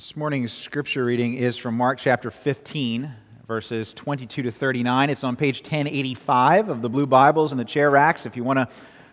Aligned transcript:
This 0.00 0.16
morning's 0.16 0.54
scripture 0.54 1.04
reading 1.04 1.34
is 1.34 1.58
from 1.58 1.76
Mark 1.76 1.98
chapter 1.98 2.30
15, 2.30 3.12
verses 3.46 3.92
22 3.92 4.44
to 4.44 4.50
39. 4.50 5.10
It's 5.10 5.24
on 5.24 5.36
page 5.36 5.60
1085 5.60 6.70
of 6.70 6.80
the 6.80 6.88
blue 6.88 7.04
Bibles 7.04 7.52
in 7.52 7.58
the 7.58 7.66
chair 7.66 7.90
racks. 7.90 8.24
If 8.24 8.34
you 8.34 8.42
want 8.42 8.60
to 8.60 8.68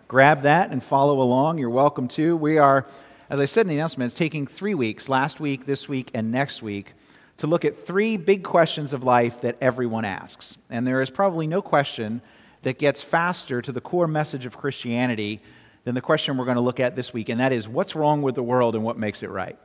grab 0.07 0.43
that 0.43 0.71
and 0.71 0.81
follow 0.81 1.19
along, 1.19 1.57
you're 1.57 1.69
welcome 1.69 2.07
to. 2.07 2.37
We 2.37 2.57
are, 2.57 2.87
as 3.29 3.41
I 3.41 3.43
said 3.43 3.65
in 3.65 3.67
the 3.67 3.75
announcement, 3.75 4.13
it's 4.13 4.17
taking 4.17 4.47
three 4.47 4.75
weeks 4.75 5.09
last 5.09 5.41
week, 5.41 5.65
this 5.65 5.89
week, 5.89 6.09
and 6.13 6.31
next 6.31 6.63
week 6.63 6.93
to 7.35 7.47
look 7.47 7.65
at 7.65 7.85
three 7.85 8.15
big 8.15 8.45
questions 8.45 8.93
of 8.93 9.03
life 9.03 9.41
that 9.41 9.57
everyone 9.59 10.05
asks. 10.05 10.55
And 10.69 10.87
there 10.87 11.01
is 11.01 11.09
probably 11.09 11.47
no 11.47 11.61
question 11.61 12.21
that 12.61 12.79
gets 12.79 13.01
faster 13.01 13.61
to 13.61 13.73
the 13.73 13.81
core 13.81 14.07
message 14.07 14.45
of 14.45 14.57
Christianity 14.57 15.41
than 15.83 15.95
the 15.95 16.01
question 16.01 16.37
we're 16.37 16.45
going 16.45 16.55
to 16.55 16.61
look 16.61 16.79
at 16.79 16.95
this 16.95 17.11
week, 17.11 17.27
and 17.27 17.41
that 17.41 17.51
is 17.51 17.67
what's 17.67 17.93
wrong 17.93 18.21
with 18.21 18.35
the 18.35 18.43
world 18.43 18.73
and 18.73 18.85
what 18.85 18.97
makes 18.97 19.21
it 19.21 19.29
right? 19.29 19.59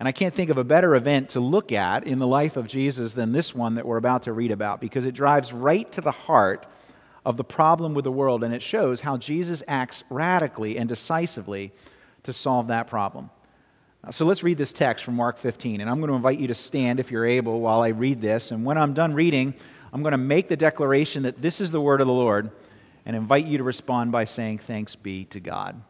And 0.00 0.08
I 0.08 0.12
can't 0.12 0.34
think 0.34 0.48
of 0.48 0.56
a 0.56 0.64
better 0.64 0.94
event 0.96 1.28
to 1.30 1.40
look 1.40 1.72
at 1.72 2.04
in 2.04 2.18
the 2.18 2.26
life 2.26 2.56
of 2.56 2.66
Jesus 2.66 3.12
than 3.12 3.32
this 3.32 3.54
one 3.54 3.74
that 3.74 3.84
we're 3.84 3.98
about 3.98 4.22
to 4.22 4.32
read 4.32 4.50
about 4.50 4.80
because 4.80 5.04
it 5.04 5.12
drives 5.12 5.52
right 5.52 5.90
to 5.92 6.00
the 6.00 6.10
heart 6.10 6.66
of 7.26 7.36
the 7.36 7.44
problem 7.44 7.92
with 7.92 8.04
the 8.04 8.10
world 8.10 8.42
and 8.42 8.54
it 8.54 8.62
shows 8.62 9.02
how 9.02 9.18
Jesus 9.18 9.62
acts 9.68 10.02
radically 10.08 10.78
and 10.78 10.88
decisively 10.88 11.70
to 12.22 12.32
solve 12.32 12.68
that 12.68 12.86
problem. 12.86 13.28
So 14.10 14.24
let's 14.24 14.42
read 14.42 14.56
this 14.56 14.72
text 14.72 15.04
from 15.04 15.16
Mark 15.16 15.36
15. 15.36 15.82
And 15.82 15.90
I'm 15.90 15.98
going 15.98 16.08
to 16.08 16.16
invite 16.16 16.40
you 16.40 16.48
to 16.48 16.54
stand 16.54 16.98
if 16.98 17.10
you're 17.10 17.26
able 17.26 17.60
while 17.60 17.82
I 17.82 17.88
read 17.88 18.22
this. 18.22 18.52
And 18.52 18.64
when 18.64 18.78
I'm 18.78 18.94
done 18.94 19.12
reading, 19.12 19.52
I'm 19.92 20.00
going 20.00 20.12
to 20.12 20.18
make 20.18 20.48
the 20.48 20.56
declaration 20.56 21.24
that 21.24 21.42
this 21.42 21.60
is 21.60 21.70
the 21.70 21.80
word 21.80 22.00
of 22.00 22.06
the 22.06 22.12
Lord 22.14 22.50
and 23.04 23.14
invite 23.14 23.44
you 23.44 23.58
to 23.58 23.64
respond 23.64 24.12
by 24.12 24.24
saying, 24.24 24.58
Thanks 24.58 24.96
be 24.96 25.26
to 25.26 25.40
God. 25.40 25.82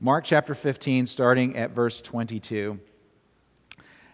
Mark 0.00 0.24
chapter 0.24 0.54
15, 0.54 1.06
starting 1.06 1.56
at 1.56 1.72
verse 1.72 2.00
22. 2.00 2.80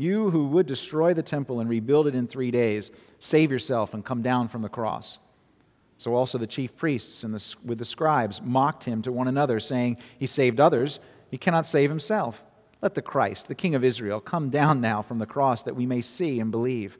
you 0.00 0.30
who 0.30 0.46
would 0.48 0.66
destroy 0.66 1.14
the 1.14 1.22
temple 1.22 1.60
and 1.60 1.68
rebuild 1.68 2.06
it 2.06 2.14
in 2.14 2.26
three 2.26 2.50
days, 2.50 2.90
save 3.18 3.50
yourself 3.50 3.94
and 3.94 4.04
come 4.04 4.22
down 4.22 4.48
from 4.48 4.62
the 4.62 4.68
cross. 4.68 5.18
So 5.98 6.14
also 6.14 6.38
the 6.38 6.46
chief 6.46 6.76
priests 6.76 7.24
and 7.24 7.34
the, 7.34 7.54
with 7.64 7.78
the 7.78 7.84
scribes 7.84 8.40
mocked 8.40 8.84
him 8.84 9.02
to 9.02 9.12
one 9.12 9.28
another, 9.28 9.60
saying, 9.60 9.98
He 10.18 10.26
saved 10.26 10.58
others, 10.58 10.98
he 11.30 11.36
cannot 11.36 11.66
save 11.66 11.90
himself. 11.90 12.42
Let 12.80 12.94
the 12.94 13.02
Christ, 13.02 13.48
the 13.48 13.54
King 13.54 13.74
of 13.74 13.84
Israel, 13.84 14.20
come 14.20 14.48
down 14.48 14.80
now 14.80 15.02
from 15.02 15.18
the 15.18 15.26
cross 15.26 15.62
that 15.64 15.76
we 15.76 15.84
may 15.84 16.00
see 16.00 16.40
and 16.40 16.50
believe. 16.50 16.98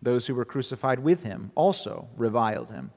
Those 0.00 0.26
who 0.26 0.34
were 0.34 0.46
crucified 0.46 1.00
with 1.00 1.22
him 1.22 1.52
also 1.54 2.08
reviled 2.16 2.70
him. 2.70 2.90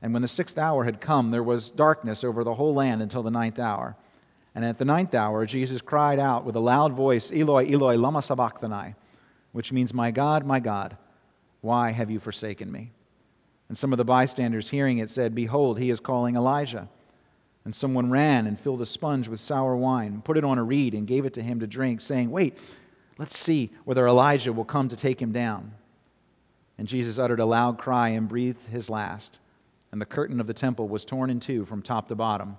And 0.00 0.12
when 0.12 0.22
the 0.22 0.28
sixth 0.28 0.56
hour 0.56 0.84
had 0.84 1.00
come, 1.00 1.30
there 1.30 1.42
was 1.42 1.70
darkness 1.70 2.24
over 2.24 2.42
the 2.42 2.54
whole 2.54 2.74
land 2.74 3.02
until 3.02 3.22
the 3.22 3.30
ninth 3.30 3.58
hour. 3.58 3.96
And 4.56 4.64
at 4.64 4.78
the 4.78 4.86
ninth 4.86 5.14
hour, 5.14 5.44
Jesus 5.44 5.82
cried 5.82 6.18
out 6.18 6.46
with 6.46 6.56
a 6.56 6.60
loud 6.60 6.94
voice, 6.94 7.30
Eloi, 7.30 7.70
Eloi, 7.70 7.96
lama 7.98 8.22
sabachthani, 8.22 8.94
which 9.52 9.70
means, 9.70 9.92
My 9.92 10.10
God, 10.10 10.46
my 10.46 10.60
God, 10.60 10.96
why 11.60 11.90
have 11.90 12.10
you 12.10 12.18
forsaken 12.18 12.72
me? 12.72 12.90
And 13.68 13.76
some 13.76 13.92
of 13.92 13.98
the 13.98 14.04
bystanders 14.04 14.70
hearing 14.70 14.96
it 14.96 15.10
said, 15.10 15.34
Behold, 15.34 15.78
he 15.78 15.90
is 15.90 16.00
calling 16.00 16.36
Elijah. 16.36 16.88
And 17.66 17.74
someone 17.74 18.10
ran 18.10 18.46
and 18.46 18.58
filled 18.58 18.80
a 18.80 18.86
sponge 18.86 19.28
with 19.28 19.40
sour 19.40 19.76
wine, 19.76 20.22
put 20.22 20.38
it 20.38 20.44
on 20.44 20.56
a 20.56 20.64
reed, 20.64 20.94
and 20.94 21.06
gave 21.06 21.26
it 21.26 21.34
to 21.34 21.42
him 21.42 21.60
to 21.60 21.66
drink, 21.66 22.00
saying, 22.00 22.30
Wait, 22.30 22.56
let's 23.18 23.36
see 23.36 23.70
whether 23.84 24.06
Elijah 24.06 24.54
will 24.54 24.64
come 24.64 24.88
to 24.88 24.96
take 24.96 25.20
him 25.20 25.32
down. 25.32 25.72
And 26.78 26.88
Jesus 26.88 27.18
uttered 27.18 27.40
a 27.40 27.46
loud 27.46 27.76
cry 27.76 28.08
and 28.10 28.26
breathed 28.26 28.68
his 28.68 28.88
last. 28.88 29.38
And 29.92 30.00
the 30.00 30.06
curtain 30.06 30.40
of 30.40 30.46
the 30.46 30.54
temple 30.54 30.88
was 30.88 31.04
torn 31.04 31.28
in 31.28 31.40
two 31.40 31.66
from 31.66 31.82
top 31.82 32.08
to 32.08 32.14
bottom. 32.14 32.56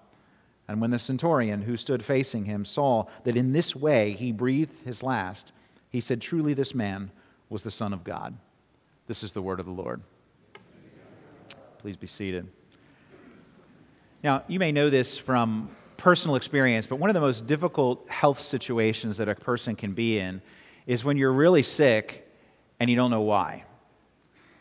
And 0.67 0.81
when 0.81 0.91
the 0.91 0.99
centurion 0.99 1.61
who 1.61 1.77
stood 1.77 2.03
facing 2.03 2.45
him 2.45 2.65
saw 2.65 3.05
that 3.23 3.37
in 3.37 3.53
this 3.53 3.75
way 3.75 4.13
he 4.13 4.31
breathed 4.31 4.85
his 4.85 5.01
last, 5.01 5.53
he 5.89 6.01
said, 6.01 6.21
Truly, 6.21 6.53
this 6.53 6.75
man 6.75 7.11
was 7.49 7.63
the 7.63 7.71
Son 7.71 7.93
of 7.93 8.03
God. 8.03 8.35
This 9.07 9.23
is 9.23 9.31
the 9.31 9.41
word 9.41 9.59
of 9.59 9.65
the 9.65 9.71
Lord. 9.71 10.01
Please 11.79 11.95
be 11.95 12.07
seated. 12.07 12.47
Now, 14.23 14.43
you 14.47 14.59
may 14.59 14.71
know 14.71 14.89
this 14.89 15.17
from 15.17 15.69
personal 15.95 16.35
experience, 16.35 16.85
but 16.85 16.97
one 16.97 17.09
of 17.09 17.13
the 17.13 17.21
most 17.21 17.47
difficult 17.47 18.09
health 18.09 18.41
situations 18.41 19.17
that 19.17 19.29
a 19.29 19.35
person 19.35 19.75
can 19.75 19.93
be 19.93 20.19
in 20.19 20.41
is 20.85 21.05
when 21.05 21.17
you're 21.17 21.31
really 21.31 21.63
sick 21.63 22.27
and 22.79 22.89
you 22.89 22.95
don't 22.95 23.11
know 23.11 23.21
why 23.21 23.63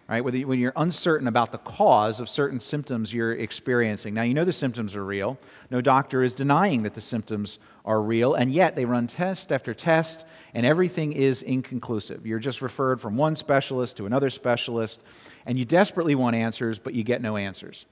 right? 0.09 0.21
When 0.23 0.59
you're 0.59 0.73
uncertain 0.77 1.27
about 1.27 1.51
the 1.51 1.59
cause 1.59 2.21
of 2.21 2.29
certain 2.29 2.61
symptoms 2.61 3.13
you're 3.13 3.33
experiencing. 3.33 4.15
Now, 4.15 4.23
you 4.23 4.35
know 4.35 4.45
the 4.45 4.53
symptoms 4.53 4.95
are 4.95 5.05
real. 5.05 5.37
No 5.69 5.81
doctor 5.81 6.23
is 6.23 6.33
denying 6.33 6.85
that 6.85 6.95
the 6.95 7.01
symptoms 7.01 7.59
are 7.85 8.01
real, 8.01 8.35
and 8.35 8.53
yet 8.53 8.77
they 8.77 8.85
run 8.85 9.09
test 9.09 9.51
after 9.51 9.75
test, 9.75 10.25
and 10.55 10.65
everything 10.65 11.13
is 11.13 11.43
inconclusive. 11.43 12.25
You're 12.25 12.39
just 12.39 12.63
referred 12.63 13.01
from 13.01 13.17
one 13.17 13.35
specialist 13.35 13.97
to 13.97 14.07
another 14.07 14.31
specialist, 14.31 15.03
and 15.45 15.59
you 15.59 15.65
desperately 15.65 16.15
want 16.15 16.37
answers, 16.37 16.79
but 16.79 16.95
you 16.95 17.03
get 17.03 17.21
no 17.21 17.37
answers. 17.37 17.85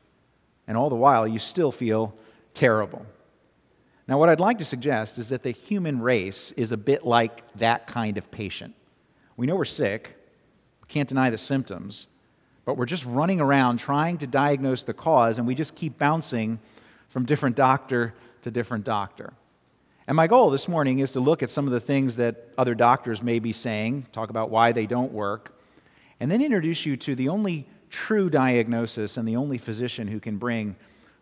And 0.69 0.77
all 0.77 0.91
the 0.91 0.97
while, 0.97 1.27
you 1.27 1.39
still 1.41 1.73
feel 1.73 2.15
terrible. 2.55 3.05
Now, 4.07 4.19
what 4.19 4.29
I'd 4.29 4.41
like 4.41 4.59
to 4.59 4.65
suggest 4.65 5.19
is 5.19 5.31
that 5.31 5.43
the 5.43 5.51
human 5.51 6.01
race 6.01 6.53
is 6.53 6.73
a 6.73 6.77
bit 6.77 7.05
like 7.05 7.43
that 7.55 7.87
kind 7.87 8.19
of 8.19 8.31
patient. 8.31 8.75
We 9.37 9.47
know 9.47 9.57
we're 9.57 9.65
sick, 9.65 10.17
can't 10.95 11.09
deny 11.09 11.29
the 11.29 11.37
symptoms, 11.37 12.07
but 12.65 12.77
we're 12.77 12.87
just 12.87 13.05
running 13.05 13.41
around 13.41 13.79
trying 13.79 14.17
to 14.19 14.29
diagnose 14.29 14.85
the 14.85 14.95
cause, 14.95 15.39
and 15.39 15.47
we 15.47 15.57
just 15.57 15.75
keep 15.75 15.99
bouncing 15.99 16.61
from 17.09 17.27
different 17.27 17.57
doctor 17.57 18.15
to 18.43 18.51
different 18.53 18.85
doctor. 18.85 19.33
And 20.07 20.17
my 20.17 20.29
goal 20.29 20.51
this 20.51 20.69
morning 20.69 21.01
is 21.01 21.11
to 21.13 21.21
look 21.21 21.43
at 21.43 21.51
some 21.51 21.67
of 21.67 21.73
the 21.73 21.81
things 21.81 22.15
that 22.17 22.49
other 22.57 22.77
doctors 22.77 23.23
may 23.25 23.41
be 23.41 23.53
saying, 23.53 24.07
talk 24.13 24.31
about 24.31 24.51
why 24.51 24.71
they 24.71 24.87
don't 24.87 25.11
work, 25.11 25.59
and 26.21 26.31
then 26.31 26.41
introduce 26.41 26.87
you 26.87 26.97
to 26.99 27.17
the 27.17 27.29
only 27.29 27.67
true 27.91 28.31
diagnosis 28.31 29.17
and 29.17 29.27
the 29.27 29.35
only 29.35 29.59
physician 29.59 30.07
who 30.07 30.21
can 30.21 30.37
bring 30.37 30.77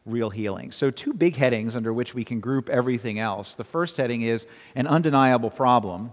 real 0.05 0.28
healing. 0.28 0.71
So, 0.71 0.91
two 0.91 1.15
big 1.15 1.37
headings 1.37 1.75
under 1.75 1.94
which 1.94 2.12
we 2.12 2.25
can 2.25 2.41
group 2.41 2.69
everything 2.69 3.19
else. 3.19 3.55
The 3.55 3.65
first 3.65 3.97
heading 3.97 4.21
is 4.21 4.47
an 4.75 4.87
undeniable 4.87 5.50
problem, 5.50 6.12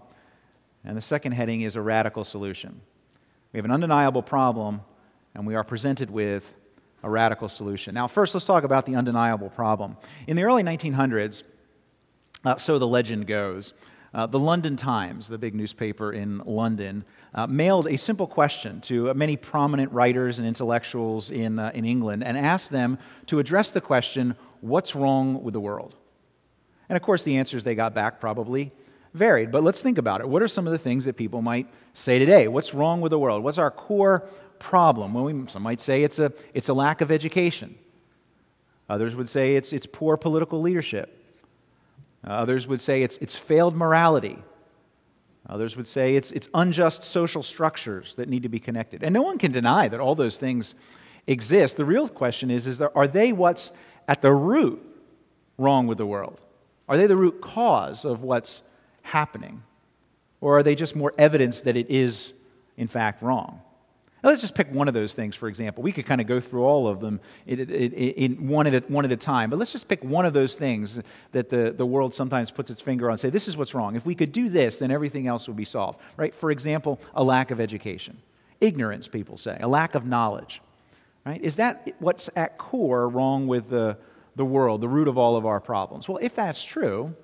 and 0.85 0.95
the 0.95 1.01
second 1.01 1.33
heading 1.33 1.61
is 1.61 1.75
a 1.75 1.81
radical 1.81 2.23
solution. 2.23 2.79
We 3.51 3.57
have 3.57 3.65
an 3.65 3.71
undeniable 3.71 4.21
problem, 4.21 4.81
and 5.33 5.47
we 5.47 5.55
are 5.55 5.63
presented 5.63 6.11
with 6.11 6.53
a 7.01 7.09
radical 7.09 7.49
solution. 7.49 7.95
Now, 7.95 8.07
first, 8.07 8.35
let's 8.35 8.45
talk 8.45 8.63
about 8.63 8.85
the 8.85 8.95
undeniable 8.95 9.49
problem. 9.49 9.97
In 10.27 10.35
the 10.35 10.43
early 10.43 10.61
1900s, 10.61 11.41
uh, 12.45 12.57
so 12.57 12.77
the 12.77 12.87
legend 12.87 13.25
goes, 13.25 13.73
uh, 14.13 14.27
the 14.27 14.39
London 14.39 14.75
Times, 14.75 15.27
the 15.27 15.39
big 15.39 15.55
newspaper 15.55 16.13
in 16.13 16.43
London, 16.45 17.03
uh, 17.33 17.47
mailed 17.47 17.87
a 17.87 17.97
simple 17.97 18.27
question 18.27 18.81
to 18.81 19.11
many 19.15 19.35
prominent 19.35 19.91
writers 19.91 20.37
and 20.37 20.47
intellectuals 20.47 21.31
in, 21.31 21.57
uh, 21.57 21.71
in 21.73 21.85
England 21.85 22.23
and 22.23 22.37
asked 22.37 22.69
them 22.69 22.99
to 23.25 23.39
address 23.39 23.71
the 23.71 23.81
question 23.81 24.35
what's 24.61 24.95
wrong 24.95 25.41
with 25.41 25.53
the 25.53 25.59
world? 25.59 25.95
And 26.87 26.95
of 26.95 27.01
course, 27.01 27.23
the 27.23 27.37
answers 27.37 27.63
they 27.63 27.75
got 27.75 27.95
back 27.95 28.19
probably 28.19 28.71
varied. 29.13 29.51
But 29.51 29.63
let's 29.63 29.81
think 29.81 29.97
about 29.97 30.21
it. 30.21 30.29
What 30.29 30.41
are 30.41 30.47
some 30.47 30.67
of 30.67 30.71
the 30.71 30.77
things 30.77 31.05
that 31.05 31.17
people 31.17 31.41
might 31.41 31.67
say 31.93 32.19
today? 32.19 32.47
What's 32.47 32.73
wrong 32.73 33.01
with 33.01 33.09
the 33.09 33.19
world? 33.19 33.43
What's 33.43 33.57
our 33.57 33.71
core 33.71 34.27
problem? 34.59 35.13
Well, 35.13 35.25
we, 35.25 35.47
some 35.47 35.63
might 35.63 35.81
say 35.81 36.03
it's 36.03 36.19
a, 36.19 36.31
it's 36.53 36.69
a 36.69 36.73
lack 36.73 37.01
of 37.01 37.11
education. 37.11 37.75
Others 38.89 39.15
would 39.15 39.29
say 39.29 39.55
it's, 39.55 39.71
it's 39.71 39.85
poor 39.85 40.17
political 40.17 40.61
leadership. 40.61 41.15
Uh, 42.27 42.31
others 42.31 42.67
would 42.67 42.81
say 42.81 43.03
it's, 43.03 43.17
it's 43.17 43.35
failed 43.35 43.75
morality. 43.75 44.37
Others 45.47 45.77
would 45.77 45.87
say 45.87 46.15
it's, 46.15 46.31
it's 46.31 46.49
unjust 46.53 47.03
social 47.03 47.41
structures 47.41 48.13
that 48.17 48.29
need 48.29 48.43
to 48.43 48.49
be 48.49 48.59
connected. 48.59 49.03
And 49.03 49.13
no 49.13 49.21
one 49.21 49.37
can 49.37 49.51
deny 49.51 49.87
that 49.87 49.99
all 49.99 50.15
those 50.15 50.37
things 50.37 50.75
exist. 51.27 51.77
The 51.77 51.85
real 51.85 52.07
question 52.07 52.51
is, 52.51 52.67
is 52.67 52.77
there, 52.77 52.95
are 52.97 53.07
they 53.07 53.31
what's 53.31 53.71
at 54.07 54.21
the 54.21 54.33
root 54.33 54.81
wrong 55.57 55.87
with 55.87 55.97
the 55.97 56.05
world? 56.05 56.41
Are 56.87 56.97
they 56.97 57.07
the 57.07 57.15
root 57.15 57.41
cause 57.41 58.05
of 58.05 58.21
what's 58.23 58.63
happening? 59.09 59.63
Or 60.41 60.57
are 60.57 60.63
they 60.63 60.75
just 60.75 60.95
more 60.95 61.13
evidence 61.17 61.61
that 61.61 61.75
it 61.75 61.89
is, 61.89 62.33
in 62.77 62.87
fact, 62.87 63.21
wrong? 63.21 63.61
Now, 64.23 64.29
let's 64.31 64.41
just 64.41 64.55
pick 64.55 64.69
one 64.71 64.89
of 64.89 64.93
those 64.93 65.13
things, 65.13 65.35
for 65.35 65.47
example. 65.47 65.81
We 65.81 65.93
could 65.93 66.05
kind 66.05 66.19
of 66.19 66.27
go 66.27 66.41
through 66.41 66.63
all 66.63 66.89
of 66.89 66.99
them 66.99 67.21
in, 67.47 68.49
one, 68.49 68.67
at 68.67 68.73
a, 68.73 68.79
one 68.91 69.05
at 69.05 69.11
a 69.13 69.17
time, 69.17 69.49
but 69.49 69.57
let's 69.57 69.71
just 69.71 69.87
pick 69.87 70.03
one 70.03 70.25
of 70.25 70.33
those 70.33 70.55
things 70.55 70.99
that 71.31 71.49
the, 71.49 71.73
the 71.75 71.85
world 71.85 72.13
sometimes 72.13 72.51
puts 72.51 72.69
its 72.69 72.81
finger 72.81 73.07
on 73.07 73.13
and 73.13 73.19
say, 73.19 73.29
this 73.29 73.47
is 73.47 73.55
what's 73.55 73.73
wrong. 73.73 73.95
If 73.95 74.05
we 74.05 74.15
could 74.15 74.33
do 74.33 74.49
this, 74.49 74.77
then 74.77 74.91
everything 74.91 75.27
else 75.27 75.47
would 75.47 75.55
be 75.55 75.65
solved, 75.65 75.99
right? 76.17 76.35
For 76.35 76.51
example, 76.51 76.99
a 77.13 77.23
lack 77.23 77.51
of 77.51 77.61
education. 77.61 78.17
Ignorance, 78.59 79.07
people 79.07 79.37
say, 79.37 79.57
a 79.61 79.69
lack 79.69 79.95
of 79.95 80.05
knowledge, 80.05 80.61
right? 81.25 81.41
Is 81.41 81.55
that 81.55 81.95
what's 81.99 82.29
at 82.35 82.57
core 82.57 83.07
wrong 83.07 83.47
with 83.47 83.69
the, 83.69 83.97
the 84.35 84.45
world, 84.45 84.81
the 84.81 84.89
root 84.89 85.07
of 85.07 85.17
all 85.17 85.37
of 85.37 85.45
our 85.45 85.61
problems? 85.61 86.09
Well, 86.09 86.19
if 86.21 86.35
that's 86.35 86.61
true, 86.61 87.15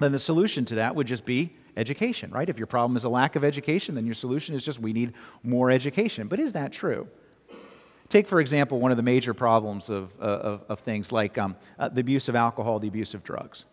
then 0.00 0.12
the 0.12 0.18
solution 0.18 0.64
to 0.66 0.76
that 0.76 0.94
would 0.94 1.06
just 1.06 1.24
be 1.24 1.54
education, 1.76 2.30
right? 2.30 2.48
If 2.48 2.58
your 2.58 2.66
problem 2.66 2.96
is 2.96 3.04
a 3.04 3.08
lack 3.08 3.36
of 3.36 3.44
education, 3.44 3.94
then 3.94 4.06
your 4.06 4.14
solution 4.14 4.54
is 4.54 4.64
just 4.64 4.78
we 4.78 4.92
need 4.92 5.12
more 5.42 5.70
education. 5.70 6.28
But 6.28 6.38
is 6.38 6.52
that 6.54 6.72
true? 6.72 7.08
Take, 8.08 8.26
for 8.26 8.40
example, 8.40 8.80
one 8.80 8.90
of 8.90 8.96
the 8.96 9.04
major 9.04 9.34
problems 9.34 9.88
of, 9.88 10.12
uh, 10.20 10.24
of, 10.24 10.64
of, 10.68 10.80
things 10.80 11.12
like 11.12 11.38
um, 11.38 11.54
uh, 11.78 11.88
the 11.88 12.00
abuse 12.00 12.28
of 12.28 12.34
alcohol, 12.34 12.80
the 12.80 12.88
abuse 12.88 13.14
of 13.14 13.22
drugs. 13.22 13.66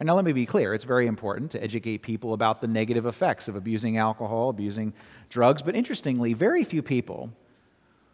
And 0.00 0.06
now, 0.08 0.16
let 0.16 0.24
me 0.24 0.32
be 0.32 0.46
clear 0.46 0.74
it's 0.74 0.82
very 0.82 1.06
important 1.06 1.52
to 1.52 1.62
educate 1.62 1.98
people 1.98 2.32
about 2.32 2.60
the 2.60 2.66
negative 2.66 3.06
effects 3.06 3.46
of 3.46 3.54
abusing 3.54 3.98
alcohol, 3.98 4.48
abusing 4.48 4.94
drugs. 5.28 5.62
But 5.62 5.76
interestingly, 5.76 6.32
very 6.32 6.64
few 6.64 6.82
people 6.82 7.30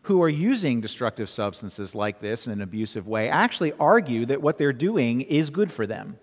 who 0.03 0.23
are 0.23 0.29
using 0.29 0.81
destructive 0.81 1.31
substances 1.31 1.95
like 1.95 2.21
this 2.21 2.47
in 2.47 2.53
an 2.53 2.61
abusive 2.61 3.07
way 3.07 3.29
actually 3.29 3.73
argue 3.81 4.27
that 4.27 4.43
what 4.43 4.59
they're 4.59 4.73
doing 4.73 5.23
is 5.23 5.49
good 5.49 5.73
for 5.73 5.87
them. 5.87 6.19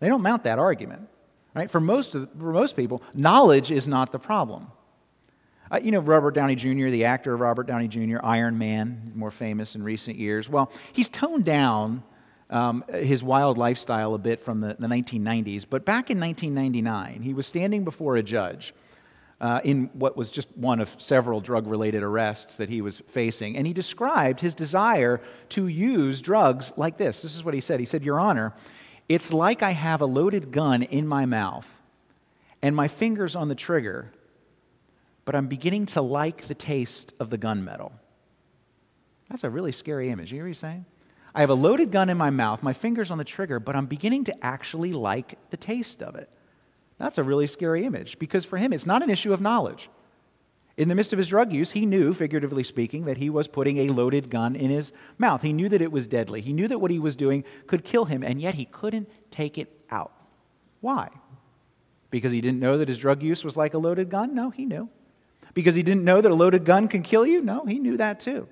They 0.00 0.08
don't 0.08 0.22
mount 0.22 0.44
that 0.44 0.58
argument. 0.58 1.08
Right? 1.54 1.70
For, 1.70 1.80
most 1.80 2.14
of, 2.14 2.28
for 2.38 2.52
most 2.52 2.76
people, 2.76 3.02
knowledge 3.14 3.70
is 3.70 3.88
not 3.88 4.12
the 4.12 4.18
problem. 4.18 4.68
Uh, 5.70 5.78
you 5.82 5.90
know, 5.90 6.00
Robert 6.00 6.32
Downey 6.32 6.54
Jr., 6.54 6.88
the 6.88 7.04
actor 7.04 7.36
Robert 7.36 7.66
Downey 7.66 7.88
Jr., 7.88 8.18
Iron 8.22 8.56
Man, 8.58 9.12
more 9.14 9.30
famous 9.30 9.74
in 9.74 9.82
recent 9.82 10.18
years. 10.18 10.48
Well, 10.48 10.70
he's 10.92 11.08
toned 11.08 11.44
down 11.44 12.02
um, 12.48 12.84
his 12.88 13.22
wild 13.22 13.58
lifestyle 13.58 14.14
a 14.14 14.18
bit 14.18 14.40
from 14.40 14.60
the, 14.60 14.76
the, 14.78 14.86
1990s, 14.86 15.66
but 15.68 15.84
back 15.84 16.10
in 16.10 16.18
1999, 16.18 17.22
he 17.22 17.34
was 17.34 17.46
standing 17.46 17.84
before 17.84 18.16
a 18.16 18.22
judge 18.22 18.72
uh, 19.40 19.60
in 19.64 19.90
what 19.92 20.16
was 20.16 20.30
just 20.30 20.48
one 20.56 20.80
of 20.80 20.94
several 20.98 21.40
drug 21.40 21.66
related 21.66 22.02
arrests 22.02 22.56
that 22.56 22.70
he 22.70 22.80
was 22.80 23.00
facing, 23.00 23.56
and 23.56 23.66
he 23.66 23.74
described 23.74 24.40
his 24.40 24.54
desire 24.54 25.20
to 25.50 25.66
use 25.66 26.22
drugs 26.22 26.72
like 26.76 26.96
this. 26.96 27.20
This 27.20 27.36
is 27.36 27.44
what 27.44 27.52
he 27.52 27.60
said. 27.60 27.80
He 27.80 27.86
said, 27.86 28.02
Your 28.02 28.18
Honor, 28.18 28.54
it's 29.08 29.32
like 29.32 29.62
I 29.62 29.70
have 29.70 30.00
a 30.00 30.06
loaded 30.06 30.50
gun 30.52 30.82
in 30.82 31.06
my 31.06 31.26
mouth 31.26 31.80
and 32.60 32.76
my 32.76 32.88
fingers 32.88 33.34
on 33.34 33.48
the 33.48 33.54
trigger, 33.54 34.12
but 35.24 35.34
I'm 35.34 35.46
beginning 35.46 35.86
to 35.86 36.02
like 36.02 36.48
the 36.48 36.54
taste 36.54 37.14
of 37.18 37.30
the 37.30 37.38
gunmetal. 37.38 37.92
That's 39.30 39.44
a 39.44 39.50
really 39.50 39.72
scary 39.72 40.10
image. 40.10 40.32
You 40.32 40.36
hear 40.36 40.44
what 40.44 40.48
he's 40.48 40.58
saying? 40.58 40.84
I 41.34 41.40
have 41.40 41.50
a 41.50 41.54
loaded 41.54 41.92
gun 41.92 42.08
in 42.08 42.16
my 42.16 42.30
mouth, 42.30 42.62
my 42.62 42.72
fingers 42.72 43.10
on 43.10 43.18
the 43.18 43.24
trigger, 43.24 43.60
but 43.60 43.76
I'm 43.76 43.86
beginning 43.86 44.24
to 44.24 44.44
actually 44.44 44.92
like 44.92 45.38
the 45.50 45.56
taste 45.56 46.02
of 46.02 46.16
it. 46.16 46.28
That's 46.98 47.18
a 47.18 47.22
really 47.22 47.46
scary 47.46 47.84
image 47.84 48.18
because 48.18 48.44
for 48.44 48.56
him, 48.56 48.72
it's 48.72 48.86
not 48.86 49.02
an 49.02 49.10
issue 49.10 49.32
of 49.32 49.40
knowledge. 49.40 49.88
In 50.78 50.86
the 50.86 50.94
midst 50.94 51.12
of 51.12 51.18
his 51.18 51.26
drug 51.26 51.52
use, 51.52 51.72
he 51.72 51.84
knew, 51.86 52.14
figuratively 52.14 52.62
speaking, 52.62 53.04
that 53.06 53.16
he 53.16 53.28
was 53.30 53.48
putting 53.48 53.78
a 53.78 53.88
loaded 53.92 54.30
gun 54.30 54.54
in 54.54 54.70
his 54.70 54.92
mouth. 55.18 55.42
He 55.42 55.52
knew 55.52 55.68
that 55.68 55.82
it 55.82 55.90
was 55.90 56.06
deadly. 56.06 56.40
He 56.40 56.52
knew 56.52 56.68
that 56.68 56.78
what 56.78 56.92
he 56.92 57.00
was 57.00 57.16
doing 57.16 57.42
could 57.66 57.84
kill 57.84 58.04
him, 58.04 58.22
and 58.22 58.40
yet 58.40 58.54
he 58.54 58.64
couldn't 58.64 59.10
take 59.32 59.58
it 59.58 59.68
out. 59.90 60.12
Why? 60.80 61.08
Because 62.10 62.30
he 62.30 62.40
didn't 62.40 62.60
know 62.60 62.78
that 62.78 62.86
his 62.86 62.96
drug 62.96 63.24
use 63.24 63.42
was 63.42 63.56
like 63.56 63.74
a 63.74 63.78
loaded 63.78 64.08
gun? 64.08 64.36
No, 64.36 64.50
he 64.50 64.64
knew. 64.64 64.88
Because 65.52 65.74
he 65.74 65.82
didn't 65.82 66.04
know 66.04 66.20
that 66.20 66.30
a 66.30 66.34
loaded 66.34 66.64
gun 66.64 66.86
can 66.86 67.02
kill 67.02 67.26
you? 67.26 67.42
No, 67.42 67.64
he 67.64 67.80
knew 67.80 67.96
that 67.96 68.20
too. 68.20 68.46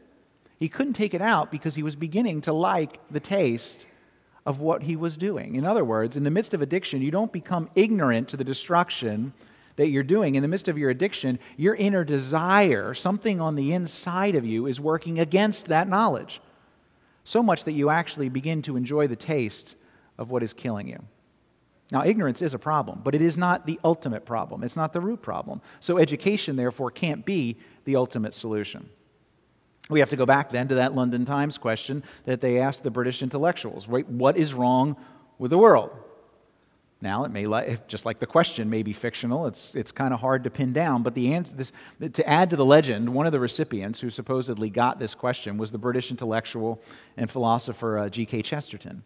He 0.58 0.68
couldn't 0.68 0.94
take 0.94 1.14
it 1.14 1.22
out 1.22 1.52
because 1.52 1.76
he 1.76 1.84
was 1.84 1.94
beginning 1.94 2.40
to 2.40 2.52
like 2.52 2.98
the 3.08 3.20
taste 3.20 3.86
of 4.44 4.60
what 4.60 4.82
he 4.82 4.96
was 4.96 5.16
doing. 5.16 5.54
In 5.54 5.64
other 5.64 5.84
words, 5.84 6.16
in 6.16 6.24
the 6.24 6.30
midst 6.32 6.54
of 6.54 6.60
addiction, 6.60 7.02
you 7.02 7.12
don't 7.12 7.32
become 7.32 7.70
ignorant 7.76 8.26
to 8.30 8.36
the 8.36 8.42
destruction 8.42 9.32
that 9.76 9.88
you're 9.88 10.02
doing, 10.02 10.34
in 10.34 10.42
the 10.42 10.48
midst 10.48 10.68
of 10.68 10.78
your 10.78 10.90
addiction, 10.90 11.38
your 11.56 11.74
inner 11.74 12.04
desire, 12.04 12.94
something 12.94 13.40
on 13.40 13.54
the 13.54 13.72
inside 13.72 14.34
of 14.34 14.44
you, 14.44 14.66
is 14.66 14.80
working 14.80 15.18
against 15.18 15.66
that 15.66 15.88
knowledge. 15.88 16.40
So 17.24 17.42
much 17.42 17.64
that 17.64 17.72
you 17.72 17.90
actually 17.90 18.28
begin 18.28 18.62
to 18.62 18.76
enjoy 18.76 19.06
the 19.06 19.16
taste 19.16 19.74
of 20.18 20.30
what 20.30 20.42
is 20.42 20.52
killing 20.52 20.88
you. 20.88 21.02
Now, 21.92 22.04
ignorance 22.04 22.42
is 22.42 22.54
a 22.54 22.58
problem, 22.58 23.00
but 23.04 23.14
it 23.14 23.22
is 23.22 23.36
not 23.36 23.66
the 23.66 23.78
ultimate 23.84 24.24
problem. 24.24 24.64
It's 24.64 24.76
not 24.76 24.92
the 24.92 25.00
root 25.00 25.22
problem. 25.22 25.60
So, 25.78 25.98
education, 25.98 26.56
therefore, 26.56 26.90
can't 26.90 27.24
be 27.24 27.56
the 27.84 27.96
ultimate 27.96 28.34
solution. 28.34 28.88
We 29.88 30.00
have 30.00 30.08
to 30.08 30.16
go 30.16 30.26
back 30.26 30.50
then 30.50 30.66
to 30.68 30.76
that 30.76 30.94
London 30.96 31.24
Times 31.24 31.58
question 31.58 32.02
that 32.24 32.40
they 32.40 32.58
asked 32.58 32.82
the 32.82 32.90
British 32.90 33.22
intellectuals 33.22 33.86
right? 33.86 34.08
What 34.08 34.36
is 34.36 34.52
wrong 34.52 34.96
with 35.38 35.50
the 35.50 35.58
world? 35.58 35.90
Now, 37.02 37.24
it 37.24 37.30
may, 37.30 37.76
just 37.88 38.06
like 38.06 38.20
the 38.20 38.26
question 38.26 38.70
may 38.70 38.82
be 38.82 38.94
fictional, 38.94 39.46
it's, 39.46 39.74
it's 39.74 39.92
kind 39.92 40.14
of 40.14 40.20
hard 40.20 40.44
to 40.44 40.50
pin 40.50 40.72
down, 40.72 41.02
but 41.02 41.14
the 41.14 41.34
answer, 41.34 41.54
this, 41.54 41.72
to 42.14 42.26
add 42.26 42.48
to 42.50 42.56
the 42.56 42.64
legend, 42.64 43.12
one 43.12 43.26
of 43.26 43.32
the 43.32 43.40
recipients 43.40 44.00
who 44.00 44.08
supposedly 44.08 44.70
got 44.70 44.98
this 44.98 45.14
question 45.14 45.58
was 45.58 45.72
the 45.72 45.78
British 45.78 46.10
intellectual 46.10 46.80
and 47.16 47.30
philosopher 47.30 47.98
uh, 47.98 48.08
G.K. 48.08 48.40
Chesterton. 48.42 49.04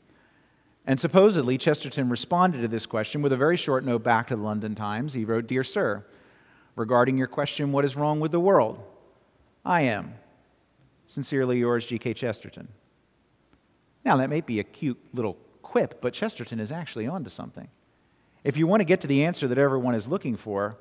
And 0.86 1.00
supposedly, 1.00 1.58
Chesterton 1.58 2.08
responded 2.08 2.62
to 2.62 2.68
this 2.68 2.86
question 2.86 3.22
with 3.22 3.32
a 3.32 3.36
very 3.36 3.56
short 3.56 3.84
note 3.84 4.04
back 4.04 4.28
to 4.28 4.36
the 4.36 4.42
London 4.42 4.76
Times. 4.76 5.12
He 5.12 5.24
wrote, 5.24 5.48
Dear 5.48 5.64
Sir, 5.64 6.06
regarding 6.76 7.18
your 7.18 7.26
question, 7.26 7.72
what 7.72 7.84
is 7.84 7.96
wrong 7.96 8.20
with 8.20 8.30
the 8.30 8.40
world? 8.40 8.80
I 9.64 9.82
am. 9.82 10.14
Sincerely 11.08 11.58
yours, 11.58 11.86
G.K. 11.86 12.14
Chesterton. 12.14 12.68
Now, 14.04 14.16
that 14.18 14.30
may 14.30 14.40
be 14.40 14.60
a 14.60 14.64
cute 14.64 14.98
little 15.12 15.36
quip, 15.60 16.00
but 16.00 16.14
Chesterton 16.14 16.60
is 16.60 16.70
actually 16.70 17.08
onto 17.08 17.30
something. 17.30 17.68
If 18.44 18.56
you 18.56 18.66
want 18.66 18.80
to 18.80 18.84
get 18.84 19.02
to 19.02 19.06
the 19.06 19.24
answer 19.24 19.48
that 19.48 19.58
everyone 19.58 19.94
is 19.94 20.08
looking 20.08 20.36
for, 20.36 20.76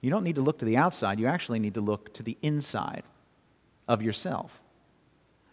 you 0.00 0.10
don't 0.10 0.24
need 0.24 0.36
to 0.36 0.42
look 0.42 0.58
to 0.58 0.64
the 0.64 0.76
outside, 0.76 1.20
you 1.20 1.26
actually 1.26 1.58
need 1.58 1.74
to 1.74 1.80
look 1.80 2.12
to 2.14 2.22
the 2.22 2.36
inside 2.42 3.04
of 3.86 4.02
yourself. 4.02 4.60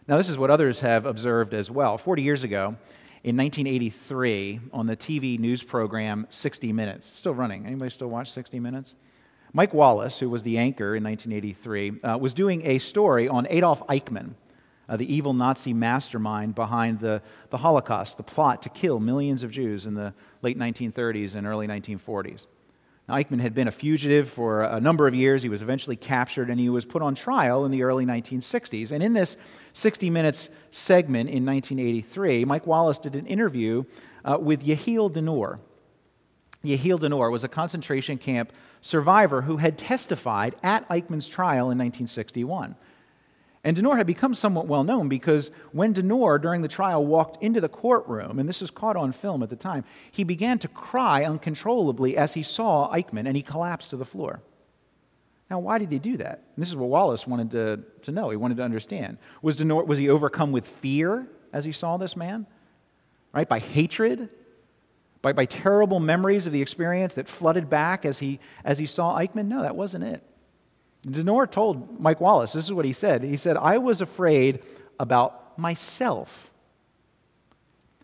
Now, 0.08 0.16
this 0.16 0.28
is 0.28 0.38
what 0.38 0.50
others 0.50 0.80
have 0.80 1.06
observed 1.06 1.54
as 1.54 1.70
well. 1.70 1.98
40 1.98 2.22
years 2.22 2.42
ago, 2.42 2.76
in 3.22 3.36
1983, 3.36 4.60
on 4.72 4.86
the 4.86 4.96
TV 4.96 5.38
news 5.38 5.62
program 5.62 6.26
60 6.30 6.72
Minutes, 6.72 7.06
still 7.06 7.34
running. 7.34 7.66
Anybody 7.66 7.90
still 7.90 8.08
watch 8.08 8.32
60 8.32 8.58
Minutes? 8.60 8.94
Mike 9.52 9.74
Wallace, 9.74 10.18
who 10.18 10.30
was 10.30 10.42
the 10.42 10.58
anchor 10.58 10.96
in 10.96 11.04
1983, 11.04 12.00
uh, 12.02 12.18
was 12.18 12.32
doing 12.32 12.64
a 12.66 12.78
story 12.78 13.28
on 13.28 13.46
Adolf 13.50 13.86
Eichmann, 13.88 14.34
uh, 14.90 14.96
the 14.96 15.14
evil 15.14 15.32
Nazi 15.32 15.72
mastermind 15.72 16.56
behind 16.56 16.98
the, 16.98 17.22
the 17.50 17.58
Holocaust, 17.58 18.16
the 18.16 18.24
plot 18.24 18.60
to 18.62 18.68
kill 18.68 18.98
millions 18.98 19.44
of 19.44 19.52
Jews 19.52 19.86
in 19.86 19.94
the 19.94 20.12
late 20.42 20.58
1930s 20.58 21.36
and 21.36 21.46
early 21.46 21.68
1940s. 21.68 22.46
Now, 23.08 23.14
Eichmann 23.14 23.40
had 23.40 23.54
been 23.54 23.68
a 23.68 23.72
fugitive 23.72 24.28
for 24.28 24.64
a 24.64 24.80
number 24.80 25.06
of 25.06 25.14
years. 25.14 25.44
He 25.44 25.48
was 25.48 25.62
eventually 25.62 25.94
captured 25.94 26.50
and 26.50 26.58
he 26.58 26.68
was 26.68 26.84
put 26.84 27.02
on 27.02 27.14
trial 27.14 27.64
in 27.64 27.70
the 27.70 27.84
early 27.84 28.04
1960s. 28.04 28.90
And 28.90 29.00
in 29.00 29.12
this 29.12 29.36
60 29.74 30.10
Minutes 30.10 30.48
segment 30.72 31.30
in 31.30 31.46
1983, 31.46 32.44
Mike 32.44 32.66
Wallace 32.66 32.98
did 32.98 33.14
an 33.14 33.26
interview 33.26 33.84
uh, 34.24 34.38
with 34.40 34.64
Yehiel 34.64 35.12
Denor. 35.12 35.60
Yehiel 36.64 37.00
Denor 37.00 37.30
was 37.30 37.44
a 37.44 37.48
concentration 37.48 38.18
camp 38.18 38.52
survivor 38.80 39.42
who 39.42 39.58
had 39.58 39.78
testified 39.78 40.56
at 40.64 40.88
Eichmann's 40.88 41.28
trial 41.28 41.70
in 41.70 41.78
1961. 41.78 42.74
And 43.62 43.76
Denor 43.76 43.96
had 43.96 44.06
become 44.06 44.32
somewhat 44.32 44.66
well 44.66 44.84
known 44.84 45.08
because 45.08 45.50
when 45.72 45.92
Denor, 45.92 46.38
during 46.38 46.62
the 46.62 46.68
trial, 46.68 47.04
walked 47.04 47.42
into 47.42 47.60
the 47.60 47.68
courtroom, 47.68 48.38
and 48.38 48.48
this 48.48 48.62
is 48.62 48.70
caught 48.70 48.96
on 48.96 49.12
film 49.12 49.42
at 49.42 49.50
the 49.50 49.56
time, 49.56 49.84
he 50.10 50.24
began 50.24 50.58
to 50.60 50.68
cry 50.68 51.24
uncontrollably 51.24 52.16
as 52.16 52.32
he 52.32 52.42
saw 52.42 52.90
Eichmann 52.90 53.26
and 53.26 53.36
he 53.36 53.42
collapsed 53.42 53.90
to 53.90 53.96
the 53.96 54.06
floor. 54.06 54.40
Now, 55.50 55.58
why 55.58 55.78
did 55.78 55.92
he 55.92 55.98
do 55.98 56.16
that? 56.18 56.44
And 56.54 56.62
this 56.62 56.68
is 56.68 56.76
what 56.76 56.88
Wallace 56.88 57.26
wanted 57.26 57.50
to, 57.50 57.80
to 58.02 58.12
know. 58.12 58.30
He 58.30 58.36
wanted 58.36 58.56
to 58.58 58.62
understand. 58.62 59.18
Was, 59.42 59.56
Denor, 59.56 59.84
was 59.84 59.98
he 59.98 60.08
overcome 60.08 60.52
with 60.52 60.66
fear 60.66 61.26
as 61.52 61.64
he 61.64 61.72
saw 61.72 61.96
this 61.98 62.16
man? 62.16 62.46
Right? 63.32 63.48
By 63.48 63.58
hatred? 63.58 64.30
By, 65.20 65.34
by 65.34 65.44
terrible 65.44 66.00
memories 66.00 66.46
of 66.46 66.54
the 66.54 66.62
experience 66.62 67.14
that 67.16 67.28
flooded 67.28 67.68
back 67.68 68.06
as 68.06 68.20
he, 68.20 68.40
as 68.64 68.78
he 68.78 68.86
saw 68.86 69.18
Eichmann? 69.18 69.48
No, 69.48 69.60
that 69.60 69.76
wasn't 69.76 70.04
it. 70.04 70.22
Denor 71.02 71.46
told 71.46 72.00
Mike 72.00 72.20
Wallace, 72.20 72.52
this 72.52 72.64
is 72.64 72.72
what 72.72 72.84
he 72.84 72.92
said. 72.92 73.22
He 73.22 73.36
said, 73.36 73.56
I 73.56 73.78
was 73.78 74.00
afraid 74.00 74.62
about 74.98 75.58
myself. 75.58 76.50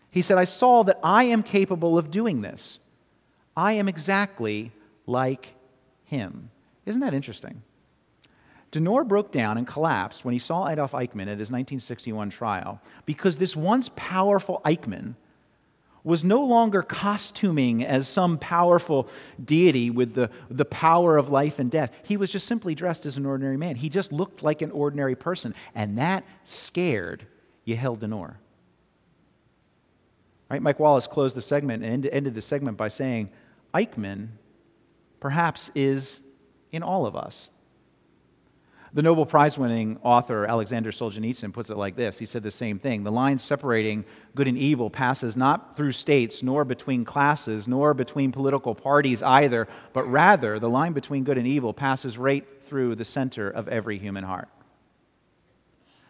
He 0.09 0.21
said, 0.21 0.37
I 0.37 0.45
saw 0.45 0.83
that 0.83 0.99
I 1.03 1.25
am 1.25 1.43
capable 1.43 1.97
of 1.97 2.09
doing 2.09 2.41
this. 2.41 2.79
I 3.55 3.73
am 3.73 3.87
exactly 3.87 4.71
like 5.05 5.53
him. 6.05 6.49
Isn't 6.85 7.01
that 7.01 7.13
interesting? 7.13 7.61
Denor 8.71 9.03
broke 9.03 9.31
down 9.31 9.57
and 9.57 9.67
collapsed 9.67 10.25
when 10.25 10.33
he 10.33 10.39
saw 10.39 10.67
Adolf 10.67 10.91
Eichmann 10.91 11.23
at 11.23 11.39
his 11.39 11.51
1961 11.51 12.29
trial 12.29 12.81
because 13.05 13.37
this 13.37 13.55
once 13.55 13.89
powerful 13.95 14.61
Eichmann 14.65 15.15
was 16.03 16.23
no 16.23 16.43
longer 16.43 16.81
costuming 16.81 17.83
as 17.83 18.07
some 18.07 18.37
powerful 18.37 19.09
deity 19.43 19.89
with 19.89 20.13
the, 20.13 20.29
the 20.49 20.65
power 20.65 21.17
of 21.17 21.29
life 21.29 21.59
and 21.59 21.69
death. 21.69 21.91
He 22.03 22.17
was 22.17 22.31
just 22.31 22.47
simply 22.47 22.75
dressed 22.75 23.05
as 23.05 23.17
an 23.17 23.25
ordinary 23.25 23.57
man. 23.57 23.75
He 23.75 23.89
just 23.89 24.11
looked 24.11 24.43
like 24.43 24.61
an 24.61 24.71
ordinary 24.71 25.15
person, 25.15 25.53
and 25.75 25.97
that 25.97 26.23
scared 26.43 27.27
Yehiel 27.67 27.99
Denor. 27.99 28.39
Right? 30.49 30.61
Mike 30.61 30.79
Wallace 30.79 31.07
closed 31.07 31.35
the 31.35 31.41
segment 31.41 31.83
and 31.83 32.05
ended 32.05 32.33
the 32.33 32.41
segment 32.41 32.77
by 32.77 32.87
saying, 32.87 33.29
Eichmann 33.73 34.29
perhaps 35.19 35.71
is 35.75 36.21
in 36.71 36.83
all 36.83 37.05
of 37.05 37.15
us. 37.15 37.49
The 38.97 39.03
Nobel 39.03 39.27
Prize 39.27 39.59
winning 39.59 39.99
author 40.01 40.47
Alexander 40.47 40.89
Solzhenitsyn 40.89 41.53
puts 41.53 41.69
it 41.69 41.77
like 41.77 41.95
this. 41.95 42.17
He 42.17 42.25
said 42.25 42.41
the 42.41 42.49
same 42.49 42.79
thing. 42.79 43.03
The 43.03 43.11
line 43.11 43.37
separating 43.37 44.05
good 44.33 44.47
and 44.47 44.57
evil 44.57 44.89
passes 44.89 45.37
not 45.37 45.77
through 45.77 45.91
states, 45.91 46.41
nor 46.41 46.65
between 46.65 47.05
classes, 47.05 47.67
nor 47.67 47.93
between 47.93 48.31
political 48.31 48.73
parties 48.73 49.21
either, 49.21 49.67
but 49.93 50.09
rather 50.09 50.57
the 50.57 50.67
line 50.67 50.93
between 50.93 51.23
good 51.23 51.37
and 51.37 51.45
evil 51.45 51.75
passes 51.75 52.17
right 52.17 52.43
through 52.63 52.95
the 52.95 53.05
center 53.05 53.47
of 53.47 53.67
every 53.67 53.99
human 53.99 54.23
heart. 54.23 54.49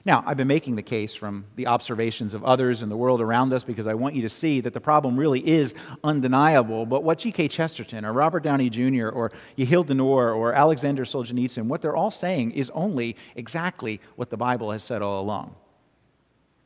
Now, 0.07 0.23
I've 0.25 0.37
been 0.37 0.47
making 0.47 0.77
the 0.77 0.83
case 0.83 1.15
from 1.15 1.43
the 1.57 1.67
observations 1.67 2.33
of 2.33 2.41
others 2.45 2.81
in 2.81 2.87
the 2.87 2.95
world 2.95 3.19
around 3.19 3.51
us 3.51 3.65
because 3.65 3.87
I 3.87 3.93
want 3.93 4.15
you 4.15 4.21
to 4.21 4.29
see 4.29 4.61
that 4.61 4.71
the 4.71 4.79
problem 4.79 5.19
really 5.19 5.45
is 5.45 5.73
undeniable. 6.01 6.85
But 6.85 7.03
what 7.03 7.17
G.K. 7.17 7.49
Chesterton 7.49 8.05
or 8.05 8.13
Robert 8.13 8.41
Downey 8.41 8.69
Jr. 8.69 9.09
or 9.09 9.33
Yehiel 9.57 9.85
Denor 9.85 10.31
or 10.33 10.53
Alexander 10.53 11.03
Solzhenitsyn, 11.03 11.65
what 11.65 11.81
they're 11.81 11.95
all 11.95 12.09
saying 12.09 12.51
is 12.51 12.69
only 12.69 13.17
exactly 13.35 13.99
what 14.15 14.29
the 14.29 14.37
Bible 14.37 14.71
has 14.71 14.81
said 14.81 15.01
all 15.01 15.21
along. 15.21 15.53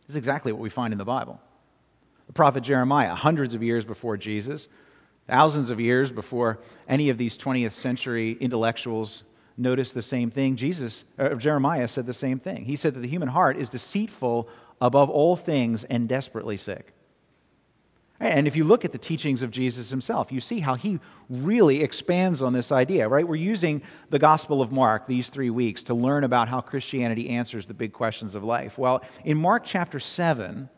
This 0.02 0.12
is 0.12 0.18
exactly 0.18 0.52
what 0.52 0.62
we 0.62 0.70
find 0.70 0.94
in 0.94 1.00
the 1.00 1.04
Bible. 1.04 1.42
The 2.28 2.34
prophet 2.34 2.62
Jeremiah, 2.62 3.16
hundreds 3.16 3.56
of 3.56 3.64
years 3.64 3.86
before 3.86 4.18
Jesus, 4.18 4.68
thousands 5.28 5.72
of 5.72 5.80
years 5.80 6.12
before 6.12 6.60
any 6.88 7.10
of 7.10 7.18
these 7.18 7.40
20th 7.40 7.74
century 7.74 8.38
intellectuals 8.40 9.24
noticed 9.58 9.94
the 9.94 10.02
same 10.02 10.32
thing. 10.32 10.56
Jesus, 10.56 11.04
uh, 11.20 11.36
Jeremiah 11.36 11.88
said 11.88 12.06
the 12.06 12.14
same 12.14 12.40
thing. 12.40 12.66
He 12.66 12.76
said 12.76 12.94
that 12.96 13.02
the 13.02 13.08
human 13.08 13.30
heart 13.30 13.58
is 13.58 13.70
deceitful 13.70 14.50
above 14.80 15.10
all 15.10 15.36
things 15.36 15.84
and 15.84 16.10
desperately 16.10 16.58
sick. 16.58 16.94
And 18.22 18.48
if 18.48 18.56
you 18.56 18.64
look 18.64 18.86
at 18.86 18.92
the 18.92 19.00
teachings 19.00 19.42
of 19.42 19.50
Jesus 19.50 19.90
himself, 19.90 20.32
you 20.32 20.42
see 20.42 20.60
how 20.60 20.76
he 20.76 21.00
really 21.28 21.82
expands 21.82 22.44
on 22.44 22.54
this 22.54 22.72
idea, 22.72 23.08
right? 23.08 23.28
We're 23.28 23.36
using 23.36 23.82
the 24.12 24.20
Gospel 24.20 24.62
of 24.62 24.72
Mark 24.72 25.08
these 25.08 25.30
three 25.30 25.50
weeks 25.50 25.82
to 25.84 25.96
learn 25.96 26.24
about 26.24 26.48
how 26.48 26.62
Christianity 26.62 27.30
answers 27.30 27.66
the 27.66 27.74
big 27.74 27.94
questions 27.94 28.36
of 28.36 28.44
life. 28.44 28.78
Well, 28.78 29.02
in 29.26 29.40
Mark 29.40 29.64
chapter 29.66 30.00
7, 30.00 30.70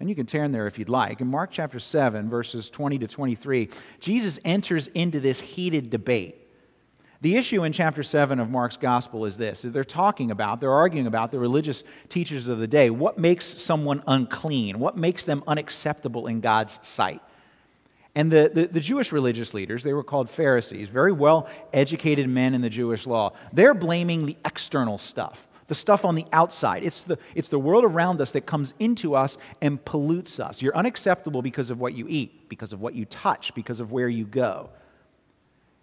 and 0.00 0.08
you 0.08 0.14
can 0.14 0.24
turn 0.24 0.50
there 0.50 0.66
if 0.66 0.78
you'd 0.78 0.88
like, 0.88 1.20
in 1.20 1.26
Mark 1.26 1.50
chapter 1.52 1.78
7, 1.78 2.30
verses 2.30 2.70
20 2.70 3.00
to 3.00 3.06
23, 3.06 3.68
Jesus 4.00 4.38
enters 4.42 4.88
into 4.88 5.20
this 5.20 5.40
heated 5.40 5.90
debate 5.90 6.47
the 7.20 7.36
issue 7.36 7.64
in 7.64 7.72
chapter 7.72 8.04
7 8.04 8.38
of 8.38 8.48
Mark's 8.48 8.76
gospel 8.76 9.24
is 9.24 9.36
this 9.36 9.62
they're 9.62 9.84
talking 9.84 10.30
about, 10.30 10.60
they're 10.60 10.70
arguing 10.70 11.06
about 11.06 11.32
the 11.32 11.38
religious 11.38 11.82
teachers 12.08 12.48
of 12.48 12.58
the 12.58 12.68
day. 12.68 12.90
What 12.90 13.18
makes 13.18 13.44
someone 13.44 14.02
unclean? 14.06 14.78
What 14.78 14.96
makes 14.96 15.24
them 15.24 15.42
unacceptable 15.46 16.28
in 16.28 16.40
God's 16.40 16.78
sight? 16.86 17.20
And 18.14 18.32
the, 18.32 18.50
the, 18.52 18.66
the, 18.66 18.80
Jewish 18.80 19.12
religious 19.12 19.54
leaders, 19.54 19.84
they 19.84 19.92
were 19.92 20.02
called 20.02 20.30
Pharisees, 20.30 20.88
very 20.88 21.12
well 21.12 21.48
educated 21.72 22.28
men 22.28 22.54
in 22.54 22.62
the 22.62 22.70
Jewish 22.70 23.06
law. 23.06 23.32
They're 23.52 23.74
blaming 23.74 24.26
the 24.26 24.36
external 24.44 24.98
stuff, 24.98 25.46
the 25.66 25.74
stuff 25.74 26.04
on 26.04 26.14
the 26.14 26.26
outside. 26.32 26.84
It's 26.84 27.02
the, 27.02 27.18
it's 27.34 27.48
the 27.48 27.58
world 27.58 27.84
around 27.84 28.20
us 28.20 28.32
that 28.32 28.46
comes 28.46 28.74
into 28.78 29.14
us 29.14 29.38
and 29.60 29.84
pollutes 29.84 30.40
us. 30.40 30.62
You're 30.62 30.76
unacceptable 30.76 31.42
because 31.42 31.70
of 31.70 31.78
what 31.78 31.94
you 31.94 32.06
eat, 32.08 32.48
because 32.48 32.72
of 32.72 32.80
what 32.80 32.94
you 32.94 33.04
touch, 33.04 33.54
because 33.54 33.78
of 33.78 33.92
where 33.92 34.08
you 34.08 34.24
go. 34.24 34.70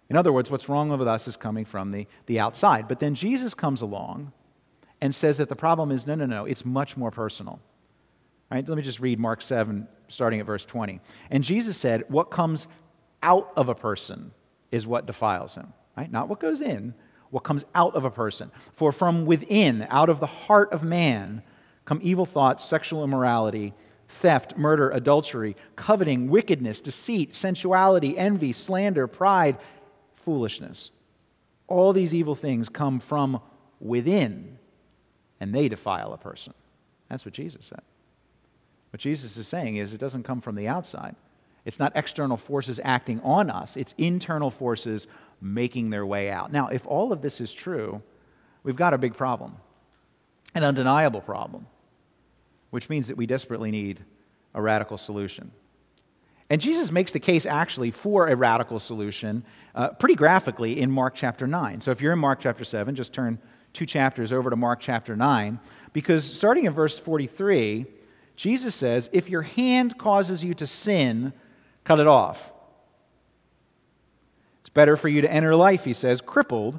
In 0.08 0.16
other 0.16 0.32
words, 0.32 0.50
what's 0.50 0.68
wrong 0.68 0.88
with 0.88 1.08
us 1.08 1.26
is 1.26 1.36
coming 1.36 1.64
from 1.64 1.90
the, 1.90 2.06
the 2.26 2.38
outside. 2.38 2.86
But 2.88 3.00
then 3.00 3.14
Jesus 3.14 3.54
comes 3.54 3.82
along 3.82 4.32
and 5.00 5.14
says 5.14 5.38
that 5.38 5.48
the 5.48 5.56
problem 5.56 5.90
is 5.90 6.06
no, 6.06 6.14
no, 6.14 6.26
no, 6.26 6.44
it's 6.44 6.64
much 6.64 6.96
more 6.96 7.10
personal. 7.10 7.60
Right? 8.50 8.66
Let 8.66 8.76
me 8.76 8.82
just 8.82 9.00
read 9.00 9.18
Mark 9.18 9.42
7, 9.42 9.88
starting 10.08 10.38
at 10.40 10.46
verse 10.46 10.64
20. 10.64 11.00
And 11.30 11.42
Jesus 11.42 11.76
said, 11.76 12.04
What 12.08 12.30
comes 12.30 12.68
out 13.22 13.52
of 13.56 13.68
a 13.68 13.74
person 13.74 14.32
is 14.70 14.86
what 14.86 15.06
defiles 15.06 15.56
him. 15.56 15.72
Right? 15.96 16.10
Not 16.10 16.28
what 16.28 16.38
goes 16.38 16.60
in, 16.60 16.94
what 17.30 17.42
comes 17.42 17.64
out 17.74 17.96
of 17.96 18.04
a 18.04 18.10
person. 18.10 18.52
For 18.72 18.92
from 18.92 19.26
within, 19.26 19.86
out 19.90 20.08
of 20.08 20.20
the 20.20 20.26
heart 20.26 20.72
of 20.72 20.84
man, 20.84 21.42
come 21.84 21.98
evil 22.02 22.26
thoughts, 22.26 22.64
sexual 22.64 23.02
immorality, 23.02 23.74
theft, 24.08 24.56
murder, 24.56 24.90
adultery, 24.90 25.56
coveting, 25.74 26.28
wickedness, 26.28 26.80
deceit, 26.80 27.34
sensuality, 27.34 28.16
envy, 28.16 28.52
slander, 28.52 29.08
pride 29.08 29.58
foolishness. 30.26 30.90
All 31.68 31.92
these 31.92 32.12
evil 32.12 32.34
things 32.34 32.68
come 32.68 32.98
from 32.98 33.40
within, 33.80 34.58
and 35.40 35.54
they 35.54 35.68
defile 35.68 36.12
a 36.12 36.18
person. 36.18 36.52
That's 37.08 37.24
what 37.24 37.32
Jesus 37.32 37.66
said. 37.66 37.82
What 38.90 39.00
Jesus 39.00 39.36
is 39.36 39.46
saying 39.46 39.76
is 39.76 39.94
it 39.94 40.00
doesn't 40.00 40.24
come 40.24 40.40
from 40.40 40.56
the 40.56 40.66
outside. 40.66 41.14
It's 41.64 41.78
not 41.78 41.92
external 41.94 42.36
forces 42.36 42.80
acting 42.82 43.20
on 43.20 43.50
us, 43.50 43.76
it's 43.76 43.94
internal 43.98 44.50
forces 44.50 45.06
making 45.40 45.90
their 45.90 46.04
way 46.04 46.28
out. 46.28 46.50
Now, 46.50 46.68
if 46.68 46.84
all 46.86 47.12
of 47.12 47.22
this 47.22 47.40
is 47.40 47.52
true, 47.52 48.02
we've 48.64 48.74
got 48.74 48.94
a 48.94 48.98
big 48.98 49.14
problem, 49.14 49.56
an 50.56 50.64
undeniable 50.64 51.20
problem, 51.20 51.68
which 52.70 52.88
means 52.88 53.06
that 53.06 53.16
we 53.16 53.26
desperately 53.26 53.70
need 53.70 54.04
a 54.54 54.60
radical 54.60 54.98
solution. 54.98 55.52
And 56.48 56.60
Jesus 56.60 56.92
makes 56.92 57.12
the 57.12 57.20
case 57.20 57.44
actually 57.44 57.90
for 57.90 58.28
a 58.28 58.36
radical 58.36 58.78
solution 58.78 59.44
uh, 59.74 59.90
pretty 59.90 60.14
graphically 60.14 60.80
in 60.80 60.90
Mark 60.90 61.14
chapter 61.14 61.46
9. 61.46 61.80
So 61.80 61.90
if 61.90 62.00
you're 62.00 62.12
in 62.12 62.18
Mark 62.18 62.40
chapter 62.40 62.64
7, 62.64 62.94
just 62.94 63.12
turn 63.12 63.38
two 63.72 63.86
chapters 63.86 64.32
over 64.32 64.48
to 64.48 64.56
Mark 64.56 64.80
chapter 64.80 65.16
9, 65.16 65.58
because 65.92 66.24
starting 66.24 66.64
in 66.64 66.72
verse 66.72 66.98
43, 66.98 67.86
Jesus 68.36 68.74
says, 68.74 69.10
If 69.12 69.28
your 69.28 69.42
hand 69.42 69.98
causes 69.98 70.44
you 70.44 70.54
to 70.54 70.66
sin, 70.66 71.32
cut 71.84 72.00
it 72.00 72.06
off. 72.06 72.52
It's 74.60 74.70
better 74.70 74.96
for 74.96 75.08
you 75.08 75.20
to 75.22 75.32
enter 75.32 75.54
life, 75.56 75.84
he 75.84 75.94
says, 75.94 76.20
crippled, 76.20 76.78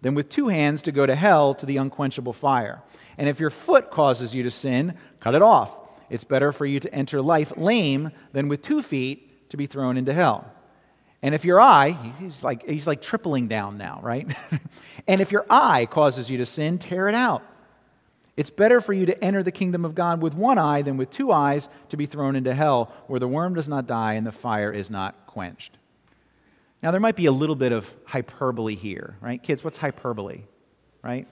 than 0.00 0.14
with 0.14 0.28
two 0.28 0.48
hands 0.48 0.82
to 0.82 0.92
go 0.92 1.06
to 1.06 1.14
hell 1.14 1.54
to 1.54 1.66
the 1.66 1.76
unquenchable 1.76 2.32
fire. 2.32 2.82
And 3.16 3.28
if 3.28 3.38
your 3.38 3.50
foot 3.50 3.90
causes 3.90 4.34
you 4.34 4.42
to 4.42 4.50
sin, 4.50 4.94
cut 5.20 5.34
it 5.34 5.42
off. 5.42 5.76
It's 6.10 6.24
better 6.24 6.52
for 6.52 6.66
you 6.66 6.80
to 6.80 6.94
enter 6.94 7.20
life 7.22 7.52
lame 7.56 8.10
than 8.32 8.48
with 8.48 8.62
two 8.62 8.82
feet 8.82 9.50
to 9.50 9.56
be 9.56 9.66
thrown 9.66 9.96
into 9.96 10.12
hell. 10.12 10.50
And 11.22 11.34
if 11.34 11.44
your 11.44 11.60
eye, 11.60 11.96
he's 12.18 12.44
like, 12.44 12.68
he's 12.68 12.86
like 12.86 13.00
tripling 13.00 13.48
down 13.48 13.78
now, 13.78 14.00
right? 14.02 14.30
and 15.06 15.20
if 15.20 15.32
your 15.32 15.46
eye 15.48 15.86
causes 15.86 16.28
you 16.28 16.38
to 16.38 16.46
sin, 16.46 16.78
tear 16.78 17.08
it 17.08 17.14
out. 17.14 17.42
It's 18.36 18.50
better 18.50 18.80
for 18.80 18.92
you 18.92 19.06
to 19.06 19.24
enter 19.24 19.42
the 19.42 19.52
kingdom 19.52 19.84
of 19.84 19.94
God 19.94 20.20
with 20.20 20.34
one 20.34 20.58
eye 20.58 20.82
than 20.82 20.96
with 20.96 21.10
two 21.10 21.30
eyes 21.30 21.68
to 21.88 21.96
be 21.96 22.04
thrown 22.06 22.36
into 22.36 22.52
hell, 22.52 22.92
where 23.06 23.20
the 23.20 23.28
worm 23.28 23.54
does 23.54 23.68
not 23.68 23.86
die 23.86 24.14
and 24.14 24.26
the 24.26 24.32
fire 24.32 24.72
is 24.72 24.90
not 24.90 25.26
quenched. 25.26 25.78
Now, 26.82 26.90
there 26.90 27.00
might 27.00 27.16
be 27.16 27.26
a 27.26 27.32
little 27.32 27.56
bit 27.56 27.72
of 27.72 27.94
hyperbole 28.04 28.74
here, 28.74 29.16
right? 29.20 29.42
Kids, 29.42 29.64
what's 29.64 29.78
hyperbole, 29.78 30.42
right? 31.02 31.26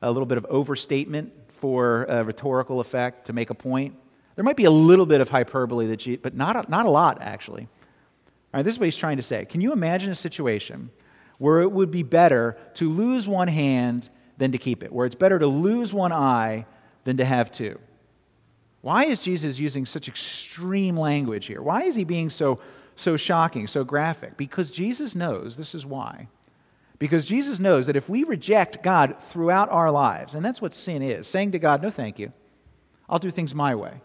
A 0.00 0.10
little 0.10 0.24
bit 0.24 0.38
of 0.38 0.46
overstatement, 0.46 1.32
for 1.60 2.04
a 2.04 2.24
rhetorical 2.24 2.80
effect 2.80 3.26
to 3.26 3.32
make 3.32 3.50
a 3.50 3.54
point. 3.54 3.94
There 4.34 4.44
might 4.44 4.56
be 4.56 4.64
a 4.64 4.70
little 4.70 5.06
bit 5.06 5.20
of 5.20 5.28
hyperbole 5.28 5.86
that 5.88 6.06
you, 6.06 6.18
but 6.18 6.34
not 6.34 6.56
a, 6.56 6.70
not 6.70 6.86
a 6.86 6.90
lot 6.90 7.18
actually. 7.20 7.62
All 7.62 8.58
right, 8.58 8.62
this 8.62 8.74
is 8.74 8.80
what 8.80 8.86
he's 8.86 8.96
trying 8.96 9.18
to 9.18 9.22
say. 9.22 9.44
Can 9.44 9.60
you 9.60 9.72
imagine 9.72 10.10
a 10.10 10.14
situation 10.14 10.90
where 11.38 11.60
it 11.60 11.70
would 11.70 11.90
be 11.90 12.02
better 12.02 12.56
to 12.74 12.88
lose 12.88 13.28
one 13.28 13.48
hand 13.48 14.08
than 14.38 14.52
to 14.52 14.58
keep 14.58 14.82
it, 14.82 14.92
where 14.92 15.06
it's 15.06 15.14
better 15.14 15.38
to 15.38 15.46
lose 15.46 15.92
one 15.92 16.12
eye 16.12 16.66
than 17.04 17.18
to 17.18 17.24
have 17.24 17.52
two? 17.52 17.78
Why 18.80 19.04
is 19.04 19.20
Jesus 19.20 19.58
using 19.58 19.84
such 19.84 20.08
extreme 20.08 20.96
language 20.96 21.46
here? 21.46 21.62
Why 21.62 21.82
is 21.82 21.94
he 21.94 22.04
being 22.04 22.30
so, 22.30 22.60
so 22.96 23.16
shocking, 23.16 23.66
so 23.66 23.84
graphic? 23.84 24.36
Because 24.36 24.70
Jesus 24.70 25.14
knows 25.14 25.56
this 25.56 25.74
is 25.74 25.84
why 25.84 26.28
because 27.00 27.24
Jesus 27.24 27.58
knows 27.58 27.86
that 27.86 27.96
if 27.96 28.10
we 28.10 28.24
reject 28.24 28.82
God 28.82 29.16
throughout 29.18 29.70
our 29.70 29.90
lives, 29.90 30.34
and 30.34 30.44
that's 30.44 30.60
what 30.60 30.74
sin 30.74 31.02
is 31.02 31.26
saying 31.26 31.52
to 31.52 31.58
God, 31.58 31.82
no, 31.82 31.90
thank 31.90 32.18
you, 32.18 32.32
I'll 33.08 33.18
do 33.18 33.30
things 33.30 33.54
my 33.54 33.74
way. 33.74 34.02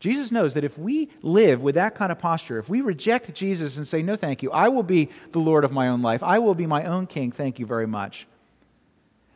Jesus 0.00 0.32
knows 0.32 0.54
that 0.54 0.64
if 0.64 0.78
we 0.78 1.10
live 1.20 1.62
with 1.62 1.74
that 1.74 1.94
kind 1.94 2.10
of 2.10 2.18
posture, 2.18 2.58
if 2.58 2.68
we 2.70 2.80
reject 2.80 3.32
Jesus 3.34 3.76
and 3.76 3.86
say, 3.86 4.02
no, 4.02 4.16
thank 4.16 4.42
you, 4.42 4.50
I 4.50 4.68
will 4.68 4.82
be 4.82 5.10
the 5.32 5.38
Lord 5.38 5.64
of 5.64 5.72
my 5.72 5.88
own 5.88 6.00
life, 6.00 6.22
I 6.22 6.38
will 6.38 6.54
be 6.54 6.66
my 6.66 6.84
own 6.84 7.06
king, 7.06 7.30
thank 7.30 7.58
you 7.58 7.66
very 7.66 7.86
much, 7.86 8.26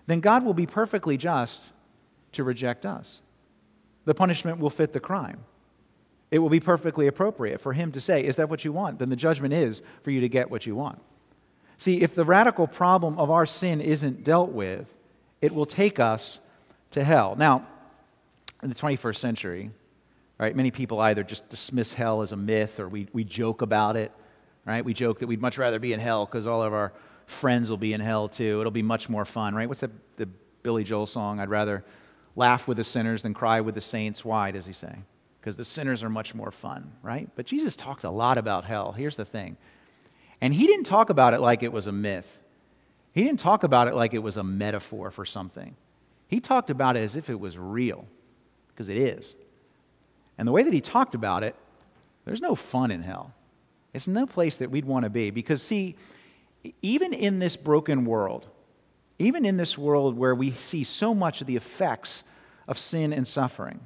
then 0.06 0.20
God 0.20 0.42
will 0.42 0.54
be 0.54 0.66
perfectly 0.66 1.18
just 1.18 1.72
to 2.32 2.42
reject 2.42 2.86
us. 2.86 3.20
The 4.06 4.14
punishment 4.14 4.58
will 4.58 4.70
fit 4.70 4.94
the 4.94 5.00
crime. 5.00 5.44
It 6.30 6.38
will 6.38 6.48
be 6.48 6.60
perfectly 6.60 7.06
appropriate 7.06 7.60
for 7.60 7.74
him 7.74 7.92
to 7.92 8.00
say, 8.00 8.24
Is 8.24 8.36
that 8.36 8.48
what 8.48 8.64
you 8.64 8.72
want? 8.72 8.98
Then 8.98 9.10
the 9.10 9.16
judgment 9.16 9.52
is 9.52 9.82
for 10.02 10.10
you 10.10 10.20
to 10.20 10.28
get 10.28 10.50
what 10.50 10.64
you 10.64 10.74
want. 10.74 11.00
See, 11.80 12.02
if 12.02 12.14
the 12.14 12.24
radical 12.24 12.66
problem 12.66 13.18
of 13.18 13.30
our 13.30 13.46
sin 13.46 13.80
isn't 13.80 14.22
dealt 14.22 14.50
with, 14.50 14.86
it 15.40 15.54
will 15.54 15.66
take 15.66 15.98
us 15.98 16.38
to 16.92 17.02
hell. 17.02 17.34
Now, 17.36 17.66
in 18.62 18.68
the 18.68 18.74
21st 18.74 19.16
century, 19.16 19.70
Right? 20.40 20.56
Many 20.56 20.70
people 20.70 20.98
either 21.00 21.22
just 21.22 21.46
dismiss 21.50 21.92
hell 21.92 22.22
as 22.22 22.32
a 22.32 22.36
myth 22.36 22.80
or 22.80 22.88
we, 22.88 23.08
we 23.12 23.24
joke 23.24 23.60
about 23.60 23.96
it. 23.96 24.10
Right? 24.64 24.82
We 24.82 24.94
joke 24.94 25.18
that 25.18 25.26
we'd 25.26 25.40
much 25.40 25.58
rather 25.58 25.78
be 25.78 25.92
in 25.92 26.00
hell 26.00 26.24
because 26.24 26.46
all 26.46 26.62
of 26.62 26.72
our 26.72 26.94
friends 27.26 27.68
will 27.68 27.76
be 27.76 27.92
in 27.92 28.00
hell 28.00 28.26
too. 28.26 28.58
It'll 28.58 28.70
be 28.70 28.82
much 28.82 29.10
more 29.10 29.26
fun, 29.26 29.54
right? 29.54 29.68
What's 29.68 29.82
that, 29.82 29.90
the 30.16 30.26
Billy 30.62 30.82
Joel 30.82 31.06
song? 31.06 31.40
I'd 31.40 31.50
rather 31.50 31.84
laugh 32.36 32.66
with 32.66 32.78
the 32.78 32.84
sinners 32.84 33.22
than 33.22 33.34
cry 33.34 33.60
with 33.60 33.74
the 33.74 33.82
saints. 33.82 34.24
Why 34.24 34.50
does 34.50 34.64
he 34.64 34.72
say? 34.72 34.94
Because 35.40 35.56
the 35.56 35.64
sinners 35.64 36.02
are 36.02 36.08
much 36.08 36.34
more 36.34 36.50
fun, 36.50 36.92
right? 37.02 37.28
But 37.36 37.44
Jesus 37.44 37.76
talks 37.76 38.04
a 38.04 38.10
lot 38.10 38.38
about 38.38 38.64
hell. 38.64 38.92
Here's 38.92 39.16
the 39.16 39.26
thing. 39.26 39.58
And 40.40 40.54
he 40.54 40.66
didn't 40.66 40.84
talk 40.84 41.10
about 41.10 41.34
it 41.34 41.40
like 41.40 41.62
it 41.62 41.72
was 41.72 41.86
a 41.86 41.92
myth. 41.92 42.40
He 43.12 43.24
didn't 43.24 43.40
talk 43.40 43.64
about 43.64 43.88
it 43.88 43.94
like 43.94 44.14
it 44.14 44.20
was 44.20 44.36
a 44.36 44.44
metaphor 44.44 45.10
for 45.10 45.26
something. 45.26 45.74
He 46.28 46.40
talked 46.40 46.70
about 46.70 46.96
it 46.96 47.00
as 47.00 47.16
if 47.16 47.28
it 47.28 47.38
was 47.38 47.58
real, 47.58 48.06
because 48.68 48.88
it 48.88 48.96
is. 48.96 49.34
And 50.38 50.46
the 50.46 50.52
way 50.52 50.62
that 50.62 50.72
he 50.72 50.80
talked 50.80 51.14
about 51.14 51.42
it, 51.42 51.56
there's 52.24 52.40
no 52.40 52.54
fun 52.54 52.90
in 52.90 53.02
hell. 53.02 53.34
It's 53.92 54.06
no 54.06 54.26
place 54.26 54.58
that 54.58 54.70
we'd 54.70 54.84
want 54.84 55.04
to 55.04 55.10
be. 55.10 55.30
Because, 55.30 55.62
see, 55.62 55.96
even 56.80 57.12
in 57.12 57.40
this 57.40 57.56
broken 57.56 58.04
world, 58.04 58.46
even 59.18 59.44
in 59.44 59.56
this 59.56 59.76
world 59.76 60.16
where 60.16 60.34
we 60.34 60.52
see 60.52 60.84
so 60.84 61.14
much 61.14 61.40
of 61.40 61.46
the 61.46 61.56
effects 61.56 62.24
of 62.68 62.78
sin 62.78 63.12
and 63.12 63.26
suffering, 63.26 63.80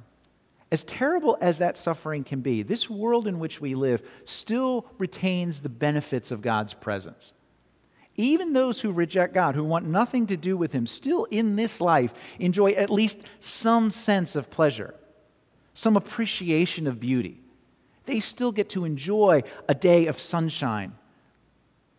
as 0.71 0.83
terrible 0.83 1.37
as 1.41 1.59
that 1.59 1.77
suffering 1.77 2.23
can 2.23 2.41
be, 2.41 2.63
this 2.63 2.89
world 2.89 3.27
in 3.27 3.39
which 3.39 3.61
we 3.61 3.75
live 3.75 4.01
still 4.23 4.87
retains 4.97 5.61
the 5.61 5.69
benefits 5.69 6.31
of 6.31 6.41
God's 6.41 6.73
presence. 6.73 7.33
Even 8.17 8.53
those 8.53 8.81
who 8.81 8.91
reject 8.91 9.33
God, 9.33 9.55
who 9.55 9.63
want 9.63 9.85
nothing 9.85 10.27
to 10.27 10.37
do 10.37 10.57
with 10.57 10.71
Him, 10.71 10.87
still 10.87 11.25
in 11.25 11.55
this 11.55 11.81
life 11.81 12.13
enjoy 12.39 12.71
at 12.71 12.89
least 12.89 13.19
some 13.39 13.91
sense 13.91 14.35
of 14.35 14.49
pleasure 14.49 14.95
some 15.75 15.97
appreciation 15.97 16.87
of 16.87 16.99
beauty. 16.99 17.37
They 18.05 18.19
still 18.19 18.51
get 18.51 18.69
to 18.69 18.85
enjoy 18.85 19.43
a 19.67 19.75
day 19.75 20.07
of 20.07 20.17
sunshine. 20.17 20.93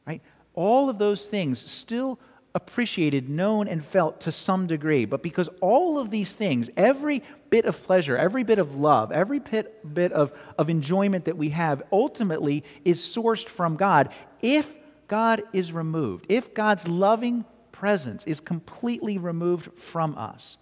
Right? 0.06 0.22
All 0.54 0.88
of 0.88 0.98
those 0.98 1.26
things 1.26 1.70
still 1.70 2.18
appreciated, 2.56 3.28
known, 3.28 3.68
and 3.68 3.84
felt 3.84 4.18
to 4.22 4.32
some 4.32 4.66
degree. 4.66 5.04
But 5.04 5.22
because 5.22 5.50
all 5.60 5.98
of 5.98 6.10
these 6.10 6.34
things, 6.34 6.70
every 6.74 7.22
bit 7.50 7.66
of 7.66 7.80
pleasure, 7.82 8.16
every 8.16 8.44
bit 8.44 8.58
of 8.58 8.74
love, 8.74 9.12
every 9.12 9.40
bit, 9.40 9.94
bit 9.94 10.10
of, 10.10 10.32
of 10.58 10.70
enjoyment 10.70 11.26
that 11.26 11.36
we 11.36 11.50
have, 11.50 11.82
ultimately 11.92 12.64
is 12.82 12.98
sourced 12.98 13.46
from 13.46 13.76
God. 13.76 14.08
If 14.40 14.74
God 15.06 15.42
is 15.52 15.70
removed, 15.70 16.24
if 16.30 16.54
God's 16.54 16.88
loving 16.88 17.44
presence 17.72 18.24
is 18.24 18.40
completely 18.40 19.18
removed 19.18 19.78
from 19.78 20.16
us, 20.16 20.56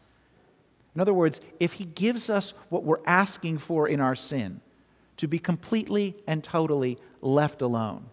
in 0.96 1.00
other 1.00 1.14
words, 1.14 1.40
if 1.60 1.74
He 1.74 1.84
gives 1.84 2.28
us 2.28 2.54
what 2.70 2.82
we're 2.82 3.06
asking 3.06 3.58
for 3.58 3.86
in 3.88 4.00
our 4.00 4.16
sin, 4.16 4.60
to 5.18 5.28
be 5.28 5.38
completely 5.38 6.16
and 6.26 6.42
totally 6.42 6.98
left 7.20 7.62
alone, 7.62 8.06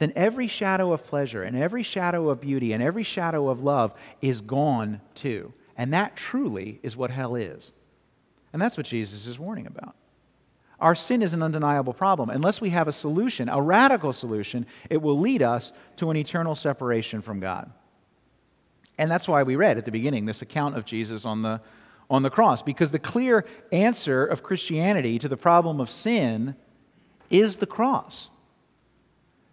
then 0.00 0.12
every 0.16 0.48
shadow 0.48 0.92
of 0.92 1.04
pleasure 1.04 1.42
and 1.42 1.54
every 1.54 1.82
shadow 1.82 2.30
of 2.30 2.40
beauty 2.40 2.72
and 2.72 2.82
every 2.82 3.02
shadow 3.02 3.48
of 3.48 3.62
love 3.62 3.92
is 4.22 4.40
gone 4.40 5.02
too. 5.14 5.52
And 5.76 5.92
that 5.92 6.16
truly 6.16 6.80
is 6.82 6.96
what 6.96 7.10
hell 7.10 7.36
is. 7.36 7.72
And 8.52 8.60
that's 8.60 8.78
what 8.78 8.86
Jesus 8.86 9.26
is 9.26 9.38
warning 9.38 9.66
about. 9.66 9.94
Our 10.80 10.94
sin 10.94 11.20
is 11.20 11.34
an 11.34 11.42
undeniable 11.42 11.92
problem. 11.92 12.30
Unless 12.30 12.62
we 12.62 12.70
have 12.70 12.88
a 12.88 12.92
solution, 12.92 13.50
a 13.50 13.60
radical 13.60 14.14
solution, 14.14 14.64
it 14.88 15.02
will 15.02 15.18
lead 15.18 15.42
us 15.42 15.70
to 15.96 16.10
an 16.10 16.16
eternal 16.16 16.54
separation 16.54 17.20
from 17.20 17.38
God. 17.38 17.70
And 18.96 19.10
that's 19.10 19.28
why 19.28 19.42
we 19.42 19.54
read 19.54 19.76
at 19.76 19.84
the 19.84 19.92
beginning 19.92 20.24
this 20.24 20.40
account 20.40 20.78
of 20.78 20.86
Jesus 20.86 21.26
on 21.26 21.42
the, 21.42 21.60
on 22.08 22.22
the 22.22 22.30
cross, 22.30 22.62
because 22.62 22.90
the 22.90 22.98
clear 22.98 23.44
answer 23.70 24.24
of 24.24 24.42
Christianity 24.42 25.18
to 25.18 25.28
the 25.28 25.36
problem 25.36 25.78
of 25.78 25.90
sin 25.90 26.56
is 27.28 27.56
the 27.56 27.66
cross. 27.66 28.30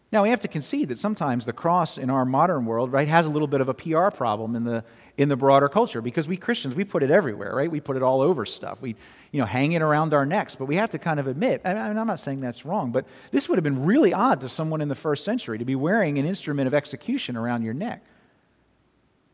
Now, 0.09 0.23
we 0.23 0.29
have 0.29 0.39
to 0.41 0.47
concede 0.47 0.87
that 0.87 0.99
sometimes 0.99 1.45
the 1.45 1.53
cross 1.53 1.97
in 1.97 2.09
our 2.09 2.23
modern 2.23 2.65
world, 2.65 2.93
right, 2.93 3.07
has 3.09 3.25
a 3.25 3.29
little 3.29 3.47
bit 3.47 3.59
of 3.59 3.67
a 3.67 3.73
PR 3.73 4.07
problem 4.09 4.55
in 4.55 4.63
the, 4.63 4.85
in 5.17 5.27
the 5.27 5.35
broader 5.35 5.67
culture 5.67 6.01
because 6.01 6.29
we 6.29 6.37
Christians, 6.37 6.75
we 6.75 6.85
put 6.85 7.03
it 7.03 7.11
everywhere, 7.11 7.53
right? 7.53 7.69
We 7.69 7.81
put 7.81 7.97
it 7.97 8.03
all 8.03 8.21
over 8.21 8.45
stuff. 8.45 8.81
We, 8.81 8.95
you 9.33 9.41
know, 9.41 9.45
hang 9.45 9.73
it 9.73 9.81
around 9.81 10.13
our 10.13 10.25
necks. 10.25 10.55
But 10.55 10.65
we 10.65 10.77
have 10.77 10.91
to 10.91 10.99
kind 10.99 11.19
of 11.19 11.27
admit, 11.27 11.59
and 11.65 11.77
I'm 11.77 12.07
not 12.07 12.19
saying 12.19 12.39
that's 12.39 12.65
wrong, 12.65 12.91
but 12.91 13.05
this 13.31 13.49
would 13.49 13.57
have 13.57 13.65
been 13.65 13.85
really 13.85 14.13
odd 14.13 14.39
to 14.41 14.49
someone 14.49 14.79
in 14.79 14.87
the 14.87 14.95
first 14.95 15.25
century 15.25 15.57
to 15.57 15.65
be 15.65 15.75
wearing 15.75 16.17
an 16.17 16.25
instrument 16.25 16.67
of 16.67 16.73
execution 16.73 17.35
around 17.35 17.63
your 17.63 17.73
neck. 17.73 18.01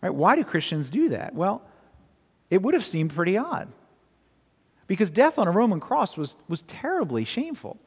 Right? 0.02 0.14
Why 0.14 0.36
do 0.36 0.44
Christians 0.44 0.90
do 0.90 1.10
that? 1.10 1.36
Well, 1.36 1.62
it 2.50 2.64
would 2.64 2.74
have 2.74 2.86
seemed 2.86 3.14
pretty 3.14 3.38
odd. 3.38 3.72
Because 4.88 5.12
death 5.12 5.38
on 5.38 5.48
a 5.48 5.52
Roman 5.52 5.80
cross 5.80 6.18
was, 6.18 6.36
was 6.48 6.64
terribly 6.64 7.26
shameful. 7.26 7.78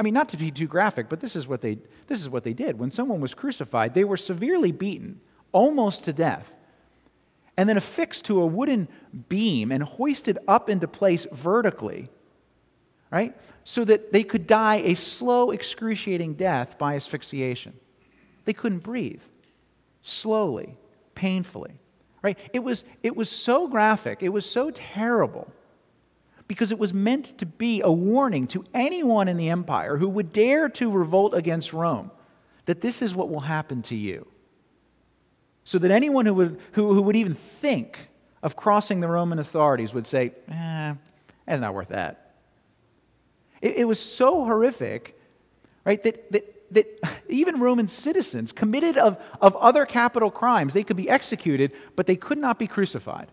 I 0.00 0.02
mean, 0.02 0.14
not 0.14 0.30
to 0.30 0.38
be 0.38 0.50
too 0.50 0.66
graphic, 0.66 1.10
but 1.10 1.20
this 1.20 1.36
is, 1.36 1.46
what 1.46 1.60
they, 1.60 1.76
this 2.06 2.22
is 2.22 2.30
what 2.30 2.42
they 2.42 2.54
did. 2.54 2.78
When 2.78 2.90
someone 2.90 3.20
was 3.20 3.34
crucified, 3.34 3.92
they 3.92 4.02
were 4.02 4.16
severely 4.16 4.72
beaten, 4.72 5.20
almost 5.52 6.04
to 6.04 6.14
death, 6.14 6.56
and 7.58 7.68
then 7.68 7.76
affixed 7.76 8.24
to 8.24 8.40
a 8.40 8.46
wooden 8.46 8.88
beam 9.28 9.70
and 9.70 9.82
hoisted 9.82 10.38
up 10.48 10.70
into 10.70 10.88
place 10.88 11.26
vertically, 11.32 12.08
right? 13.10 13.36
So 13.64 13.84
that 13.84 14.10
they 14.10 14.24
could 14.24 14.46
die 14.46 14.76
a 14.76 14.94
slow, 14.94 15.50
excruciating 15.50 16.32
death 16.32 16.78
by 16.78 16.94
asphyxiation. 16.96 17.74
They 18.46 18.54
couldn't 18.54 18.78
breathe. 18.78 19.20
Slowly, 20.00 20.78
painfully. 21.14 21.78
Right? 22.22 22.38
It 22.54 22.60
was, 22.60 22.84
it 23.02 23.16
was 23.16 23.28
so 23.28 23.68
graphic, 23.68 24.22
it 24.22 24.30
was 24.30 24.48
so 24.50 24.70
terrible, 24.70 25.52
because 26.50 26.72
it 26.72 26.80
was 26.80 26.92
meant 26.92 27.38
to 27.38 27.46
be 27.46 27.80
a 27.80 27.92
warning 27.92 28.48
to 28.48 28.64
anyone 28.74 29.28
in 29.28 29.36
the 29.36 29.50
empire 29.50 29.96
who 29.98 30.08
would 30.08 30.32
dare 30.32 30.68
to 30.68 30.90
revolt 30.90 31.32
against 31.32 31.72
Rome 31.72 32.10
that 32.66 32.80
this 32.80 33.02
is 33.02 33.14
what 33.14 33.30
will 33.30 33.38
happen 33.38 33.82
to 33.82 33.94
you. 33.94 34.26
So 35.62 35.78
that 35.78 35.92
anyone 35.92 36.26
who 36.26 36.34
would, 36.34 36.60
who, 36.72 36.92
who 36.92 37.02
would 37.02 37.14
even 37.14 37.36
think 37.36 38.08
of 38.42 38.56
crossing 38.56 38.98
the 38.98 39.06
Roman 39.06 39.38
authorities 39.38 39.94
would 39.94 40.08
say, 40.08 40.32
eh, 40.48 40.94
that's 41.46 41.60
not 41.60 41.72
worth 41.72 41.90
that. 41.90 42.32
It, 43.62 43.76
it 43.76 43.84
was 43.84 44.00
so 44.00 44.44
horrific, 44.44 45.16
right, 45.84 46.02
that, 46.02 46.32
that 46.32 46.56
that 46.72 47.00
even 47.28 47.60
Roman 47.60 47.86
citizens 47.86 48.50
committed 48.50 48.98
of, 48.98 49.22
of 49.40 49.54
other 49.54 49.86
capital 49.86 50.32
crimes, 50.32 50.74
they 50.74 50.82
could 50.82 50.96
be 50.96 51.08
executed, 51.08 51.70
but 51.94 52.08
they 52.08 52.16
could 52.16 52.38
not 52.38 52.58
be 52.58 52.66
crucified. 52.66 53.30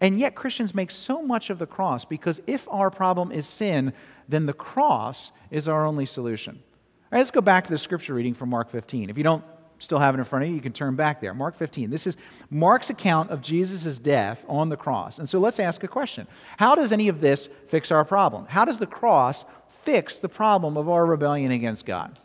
And 0.00 0.18
yet, 0.18 0.34
Christians 0.34 0.74
make 0.74 0.90
so 0.90 1.22
much 1.22 1.48
of 1.48 1.58
the 1.58 1.66
cross 1.66 2.04
because 2.04 2.40
if 2.46 2.68
our 2.68 2.90
problem 2.90 3.32
is 3.32 3.46
sin, 3.46 3.94
then 4.28 4.46
the 4.46 4.52
cross 4.52 5.32
is 5.50 5.68
our 5.68 5.86
only 5.86 6.04
solution. 6.04 6.56
All 6.56 7.08
right, 7.12 7.18
let's 7.18 7.30
go 7.30 7.40
back 7.40 7.64
to 7.64 7.70
the 7.70 7.78
scripture 7.78 8.14
reading 8.14 8.34
from 8.34 8.50
Mark 8.50 8.68
15. 8.68 9.08
If 9.08 9.16
you 9.16 9.24
don't 9.24 9.44
still 9.78 9.98
have 9.98 10.14
it 10.14 10.18
in 10.18 10.24
front 10.24 10.44
of 10.44 10.50
you, 10.50 10.56
you 10.56 10.60
can 10.60 10.72
turn 10.72 10.96
back 10.96 11.20
there. 11.20 11.32
Mark 11.32 11.54
15. 11.54 11.90
This 11.90 12.06
is 12.06 12.16
Mark's 12.50 12.90
account 12.90 13.30
of 13.30 13.40
Jesus' 13.40 13.98
death 13.98 14.44
on 14.48 14.68
the 14.68 14.76
cross. 14.76 15.18
And 15.18 15.28
so 15.28 15.38
let's 15.38 15.60
ask 15.60 15.82
a 15.82 15.88
question 15.88 16.26
How 16.58 16.74
does 16.74 16.92
any 16.92 17.08
of 17.08 17.20
this 17.20 17.48
fix 17.68 17.90
our 17.90 18.04
problem? 18.04 18.46
How 18.46 18.64
does 18.64 18.78
the 18.78 18.86
cross 18.86 19.44
fix 19.82 20.18
the 20.18 20.28
problem 20.28 20.76
of 20.76 20.88
our 20.88 21.06
rebellion 21.06 21.52
against 21.52 21.86
God? 21.86 22.18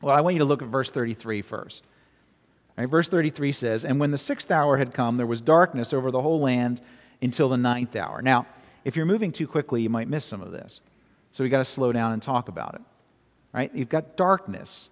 Well, 0.00 0.14
I 0.14 0.22
want 0.22 0.34
you 0.34 0.40
to 0.40 0.44
look 0.44 0.62
at 0.62 0.68
verse 0.68 0.90
33 0.90 1.42
first. 1.42 1.84
Right, 2.76 2.88
verse 2.88 3.08
33 3.08 3.52
says, 3.52 3.84
And 3.84 4.00
when 4.00 4.10
the 4.10 4.18
sixth 4.18 4.50
hour 4.50 4.76
had 4.76 4.92
come, 4.92 5.16
there 5.16 5.26
was 5.26 5.40
darkness 5.40 5.92
over 5.92 6.10
the 6.10 6.22
whole 6.22 6.40
land 6.40 6.80
until 7.22 7.48
the 7.48 7.56
ninth 7.56 7.94
hour. 7.94 8.20
Now, 8.20 8.46
if 8.84 8.96
you're 8.96 9.06
moving 9.06 9.32
too 9.32 9.46
quickly, 9.46 9.82
you 9.82 9.90
might 9.90 10.08
miss 10.08 10.24
some 10.24 10.42
of 10.42 10.50
this. 10.50 10.80
So 11.32 11.44
we 11.44 11.50
got 11.50 11.58
to 11.58 11.64
slow 11.64 11.92
down 11.92 12.12
and 12.12 12.20
talk 12.20 12.48
about 12.48 12.74
it. 12.74 12.80
Right? 13.52 13.72
You've 13.74 13.88
got 13.88 14.16
darkness 14.16 14.88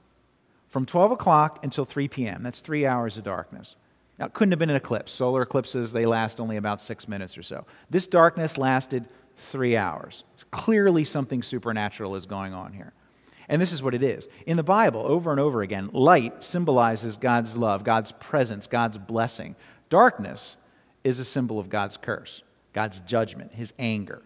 from 0.68 0.86
12 0.86 1.12
o'clock 1.12 1.58
until 1.64 1.84
3 1.84 2.08
p.m. 2.08 2.42
That's 2.42 2.60
three 2.60 2.86
hours 2.86 3.18
of 3.18 3.24
darkness. 3.24 3.74
Now, 4.18 4.26
it 4.26 4.34
couldn't 4.34 4.52
have 4.52 4.58
been 4.58 4.70
an 4.70 4.76
eclipse. 4.76 5.12
Solar 5.12 5.42
eclipses, 5.42 5.92
they 5.92 6.06
last 6.06 6.38
only 6.38 6.56
about 6.56 6.80
six 6.80 7.08
minutes 7.08 7.36
or 7.36 7.42
so. 7.42 7.64
This 7.90 8.06
darkness 8.06 8.56
lasted 8.56 9.06
three 9.36 9.76
hours. 9.76 10.22
Clearly, 10.52 11.02
something 11.04 11.42
supernatural 11.42 12.14
is 12.14 12.26
going 12.26 12.54
on 12.54 12.72
here. 12.72 12.92
And 13.48 13.60
this 13.60 13.72
is 13.72 13.82
what 13.82 13.94
it 13.94 14.02
is. 14.02 14.28
In 14.46 14.56
the 14.56 14.62
Bible, 14.62 15.04
over 15.06 15.30
and 15.30 15.40
over 15.40 15.62
again, 15.62 15.90
light 15.92 16.42
symbolizes 16.42 17.16
God's 17.16 17.56
love, 17.56 17.84
God's 17.84 18.12
presence, 18.12 18.66
God's 18.66 18.98
blessing. 18.98 19.56
Darkness 19.90 20.56
is 21.04 21.18
a 21.18 21.24
symbol 21.24 21.58
of 21.58 21.68
God's 21.68 21.96
curse, 21.96 22.42
God's 22.72 23.00
judgment, 23.00 23.54
his 23.54 23.74
anger. 23.78 24.22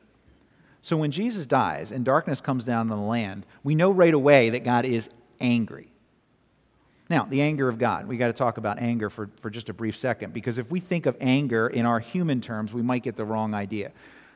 So 0.83 0.97
when 0.97 1.11
Jesus 1.11 1.47
dies 1.47 1.91
and 1.91 2.05
darkness 2.05 2.41
comes 2.41 2.65
down 2.65 2.93
on 2.93 2.99
the 2.99 3.05
land, 3.05 3.45
we 3.65 3.75
know 3.75 3.91
right 3.91 4.15
away 4.15 4.51
that 4.51 4.63
God 4.63 4.85
is 4.85 5.09
angry. 5.41 5.89
Now, 7.09 7.25
the 7.25 7.43
anger 7.43 7.69
of 7.69 7.79
God. 7.79 8.07
We 8.07 8.17
got 8.17 8.29
to 8.29 8.33
talk 8.33 8.59
about 8.59 8.79
anger 8.79 9.11
for, 9.11 9.31
for 9.41 9.49
just 9.49 9.69
a 9.69 9.73
brief 9.73 9.97
second, 9.97 10.33
because 10.33 10.59
if 10.59 10.71
we 10.71 10.81
think 10.81 11.07
of 11.07 11.17
anger 11.21 11.69
in 11.69 11.87
our 11.87 12.01
human 12.01 12.41
terms, 12.41 12.73
we 12.73 12.83
might 12.83 13.03
get 13.03 13.17
the 13.17 13.25
wrong 13.25 13.55
idea. 13.55 13.93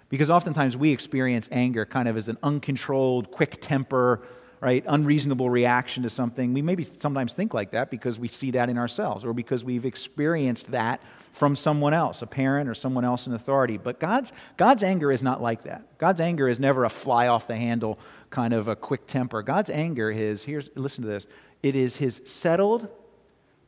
Because 0.09 0.31
oftentimes 0.31 0.77
we 0.77 0.91
experience 0.91 1.49
anger 1.53 1.85
kind 1.85 2.09
of 2.09 2.17
as 2.17 2.29
an 2.29 2.39
uncontrolled, 2.43 3.31
quick 3.31 3.61
temper, 3.61 4.23
right, 4.61 4.85
unreasonable 4.87 5.49
reaction 5.49 6.03
to 6.03 6.11
something, 6.11 6.53
we 6.53 6.61
maybe 6.61 6.85
sometimes 6.85 7.33
think 7.33 7.55
like 7.55 7.71
that 7.71 7.91
because 7.91 8.19
we 8.19 8.29
see 8.29 8.51
that 8.51 8.69
in 8.69 8.77
ourselves 8.77 9.25
or 9.25 9.33
because 9.33 9.65
we've 9.65 9.87
experienced 9.87 10.71
that 10.71 11.01
from 11.33 11.57
someone 11.57 11.95
else, 11.95 12.21
a 12.21 12.27
parent 12.27 12.69
or 12.69 12.75
someone 12.75 13.05
else 13.05 13.27
in 13.27 13.33
authority. 13.33 13.79
But 13.79 13.99
God's, 13.99 14.33
God's 14.59 14.83
anger 14.83 15.11
is 15.11 15.23
not 15.23 15.41
like 15.41 15.63
that. 15.63 15.97
God's 15.97 16.21
anger 16.21 16.47
is 16.47 16.61
never 16.61 16.85
a 16.85 16.91
fly 16.91 17.29
off 17.29 17.47
the 17.47 17.57
handle 17.57 17.99
kind 18.29 18.53
of 18.53 18.69
a 18.69 18.77
quick 18.77 19.07
temper. 19.07 19.43
God's 19.43 19.71
anger 19.71 20.11
is, 20.11 20.43
here's, 20.43 20.69
listen 20.75 21.05
to 21.05 21.09
this, 21.09 21.27
it 21.63 21.75
is 21.75 21.97
his 21.97 22.21
settled, 22.27 22.89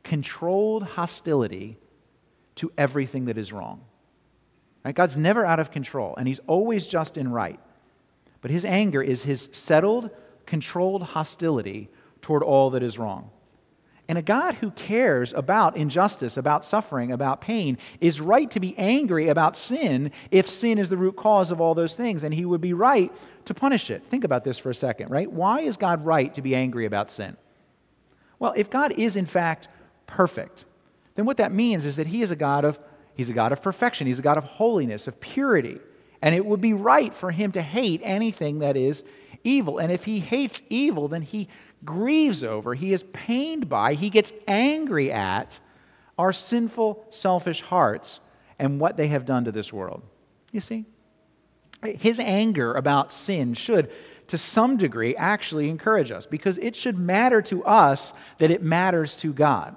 controlled 0.03 0.83
hostility 0.83 1.77
to 2.55 2.71
everything 2.77 3.25
that 3.25 3.37
is 3.37 3.51
wrong. 3.51 3.81
Right? 4.85 4.93
God's 4.93 5.17
never 5.17 5.43
out 5.43 5.59
of 5.59 5.71
control, 5.71 6.15
and 6.17 6.27
he's 6.27 6.39
always 6.45 6.85
just 6.85 7.17
and 7.17 7.33
right. 7.33 7.59
But 8.41 8.51
his 8.51 8.65
anger 8.65 9.01
is 9.01 9.23
his 9.23 9.49
settled, 9.53 10.11
controlled 10.45 11.03
hostility 11.03 11.89
toward 12.21 12.43
all 12.43 12.69
that 12.71 12.83
is 12.83 12.97
wrong. 12.97 13.29
And 14.07 14.17
a 14.17 14.21
God 14.21 14.55
who 14.55 14.71
cares 14.71 15.33
about 15.33 15.77
injustice, 15.77 16.35
about 16.35 16.65
suffering, 16.65 17.11
about 17.11 17.39
pain, 17.39 17.77
is 18.01 18.19
right 18.19 18.51
to 18.51 18.59
be 18.59 18.77
angry 18.77 19.29
about 19.29 19.55
sin 19.55 20.11
if 20.29 20.47
sin 20.47 20.77
is 20.77 20.89
the 20.89 20.97
root 20.97 21.15
cause 21.15 21.51
of 21.51 21.61
all 21.61 21.73
those 21.73 21.95
things, 21.95 22.23
and 22.23 22.33
he 22.33 22.43
would 22.43 22.59
be 22.59 22.73
right 22.73 23.13
to 23.45 23.53
punish 23.53 23.89
it. 23.89 24.03
Think 24.09 24.25
about 24.25 24.43
this 24.43 24.57
for 24.57 24.69
a 24.69 24.75
second, 24.75 25.09
right? 25.09 25.31
Why 25.31 25.61
is 25.61 25.77
God 25.77 26.05
right 26.05 26.33
to 26.33 26.41
be 26.41 26.53
angry 26.53 26.85
about 26.85 27.09
sin? 27.09 27.37
Well, 28.39 28.53
if 28.57 28.69
God 28.69 28.91
is 28.91 29.15
in 29.15 29.25
fact 29.25 29.69
perfect, 30.05 30.65
then 31.15 31.25
what 31.25 31.37
that 31.37 31.53
means 31.53 31.85
is 31.85 31.95
that 31.95 32.07
he 32.07 32.21
is 32.21 32.31
a 32.31 32.35
God 32.35 32.65
of 32.65 32.79
he's 33.15 33.29
a 33.29 33.33
God 33.33 33.53
of 33.53 33.61
perfection, 33.61 34.05
he's 34.05 34.19
a 34.19 34.23
God 34.23 34.37
of 34.37 34.43
holiness, 34.43 35.07
of 35.07 35.21
purity. 35.21 35.79
And 36.21 36.35
it 36.35 36.45
would 36.45 36.61
be 36.61 36.73
right 36.73 37.13
for 37.13 37.31
him 37.31 37.51
to 37.53 37.61
hate 37.61 38.01
anything 38.03 38.59
that 38.59 38.75
is 38.75 39.03
evil. 39.43 39.77
And 39.77 39.91
if 39.91 40.05
he 40.05 40.19
hates 40.19 40.61
evil, 40.69 41.07
then 41.07 41.21
he 41.21 41.47
grieves 41.85 42.43
over, 42.43 42.73
he 42.73 42.93
is 42.93 43.03
pained 43.11 43.67
by, 43.67 43.93
he 43.93 44.09
gets 44.09 44.31
angry 44.47 45.11
at 45.11 45.59
our 46.17 46.31
sinful, 46.31 47.05
selfish 47.11 47.61
hearts 47.61 48.19
and 48.59 48.79
what 48.79 48.97
they 48.97 49.07
have 49.07 49.25
done 49.25 49.45
to 49.45 49.51
this 49.51 49.73
world. 49.73 50.01
You 50.51 50.61
see? 50.61 50.85
His 51.83 52.19
anger 52.19 52.73
about 52.73 53.11
sin 53.11 53.53
should, 53.55 53.91
to 54.27 54.37
some 54.37 54.77
degree, 54.77 55.15
actually 55.15 55.69
encourage 55.69 56.11
us 56.11 56.25
because 56.25 56.57
it 56.59 56.75
should 56.75 56.97
matter 56.97 57.41
to 57.43 57.63
us 57.65 58.13
that 58.37 58.51
it 58.51 58.61
matters 58.61 59.15
to 59.17 59.33
God. 59.33 59.75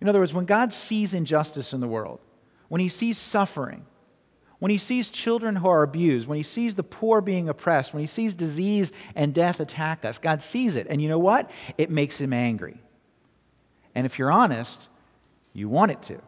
In 0.00 0.08
other 0.08 0.20
words, 0.20 0.32
when 0.32 0.46
God 0.46 0.72
sees 0.72 1.12
injustice 1.12 1.74
in 1.74 1.80
the 1.80 1.88
world, 1.88 2.20
when 2.68 2.80
he 2.80 2.88
sees 2.88 3.18
suffering, 3.18 3.84
when 4.60 4.70
he 4.70 4.78
sees 4.78 5.10
children 5.10 5.56
who 5.56 5.68
are 5.68 5.82
abused, 5.82 6.28
when 6.28 6.36
he 6.36 6.42
sees 6.42 6.74
the 6.74 6.82
poor 6.82 7.20
being 7.20 7.48
oppressed, 7.48 7.92
when 7.92 8.02
he 8.02 8.06
sees 8.06 8.34
disease 8.34 8.92
and 9.14 9.34
death 9.34 9.58
attack 9.58 10.04
us, 10.04 10.18
God 10.18 10.42
sees 10.42 10.76
it. 10.76 10.86
And 10.88 11.02
you 11.02 11.08
know 11.08 11.18
what? 11.18 11.50
It 11.78 11.90
makes 11.90 12.20
him 12.20 12.32
angry. 12.32 12.78
And 13.94 14.04
if 14.06 14.18
you're 14.18 14.30
honest, 14.30 14.88
you 15.54 15.68
want 15.68 15.92
it 15.92 16.02
to. 16.02 16.18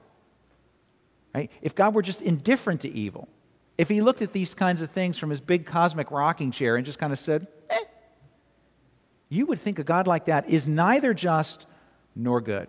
Right? 1.34 1.50
If 1.60 1.74
God 1.74 1.94
were 1.94 2.02
just 2.02 2.22
indifferent 2.22 2.80
to 2.80 2.90
evil, 2.90 3.28
if 3.76 3.88
he 3.88 4.00
looked 4.00 4.22
at 4.22 4.32
these 4.32 4.54
kinds 4.54 4.80
of 4.80 4.90
things 4.90 5.18
from 5.18 5.30
his 5.30 5.40
big 5.40 5.66
cosmic 5.66 6.10
rocking 6.10 6.52
chair 6.52 6.76
and 6.76 6.86
just 6.86 6.98
kind 6.98 7.12
of 7.12 7.18
said, 7.18 7.46
eh, 7.68 7.84
you 9.28 9.44
would 9.46 9.58
think 9.58 9.78
a 9.78 9.84
God 9.84 10.06
like 10.06 10.26
that 10.26 10.48
is 10.48 10.66
neither 10.66 11.12
just 11.12 11.66
nor 12.16 12.40
good. 12.40 12.68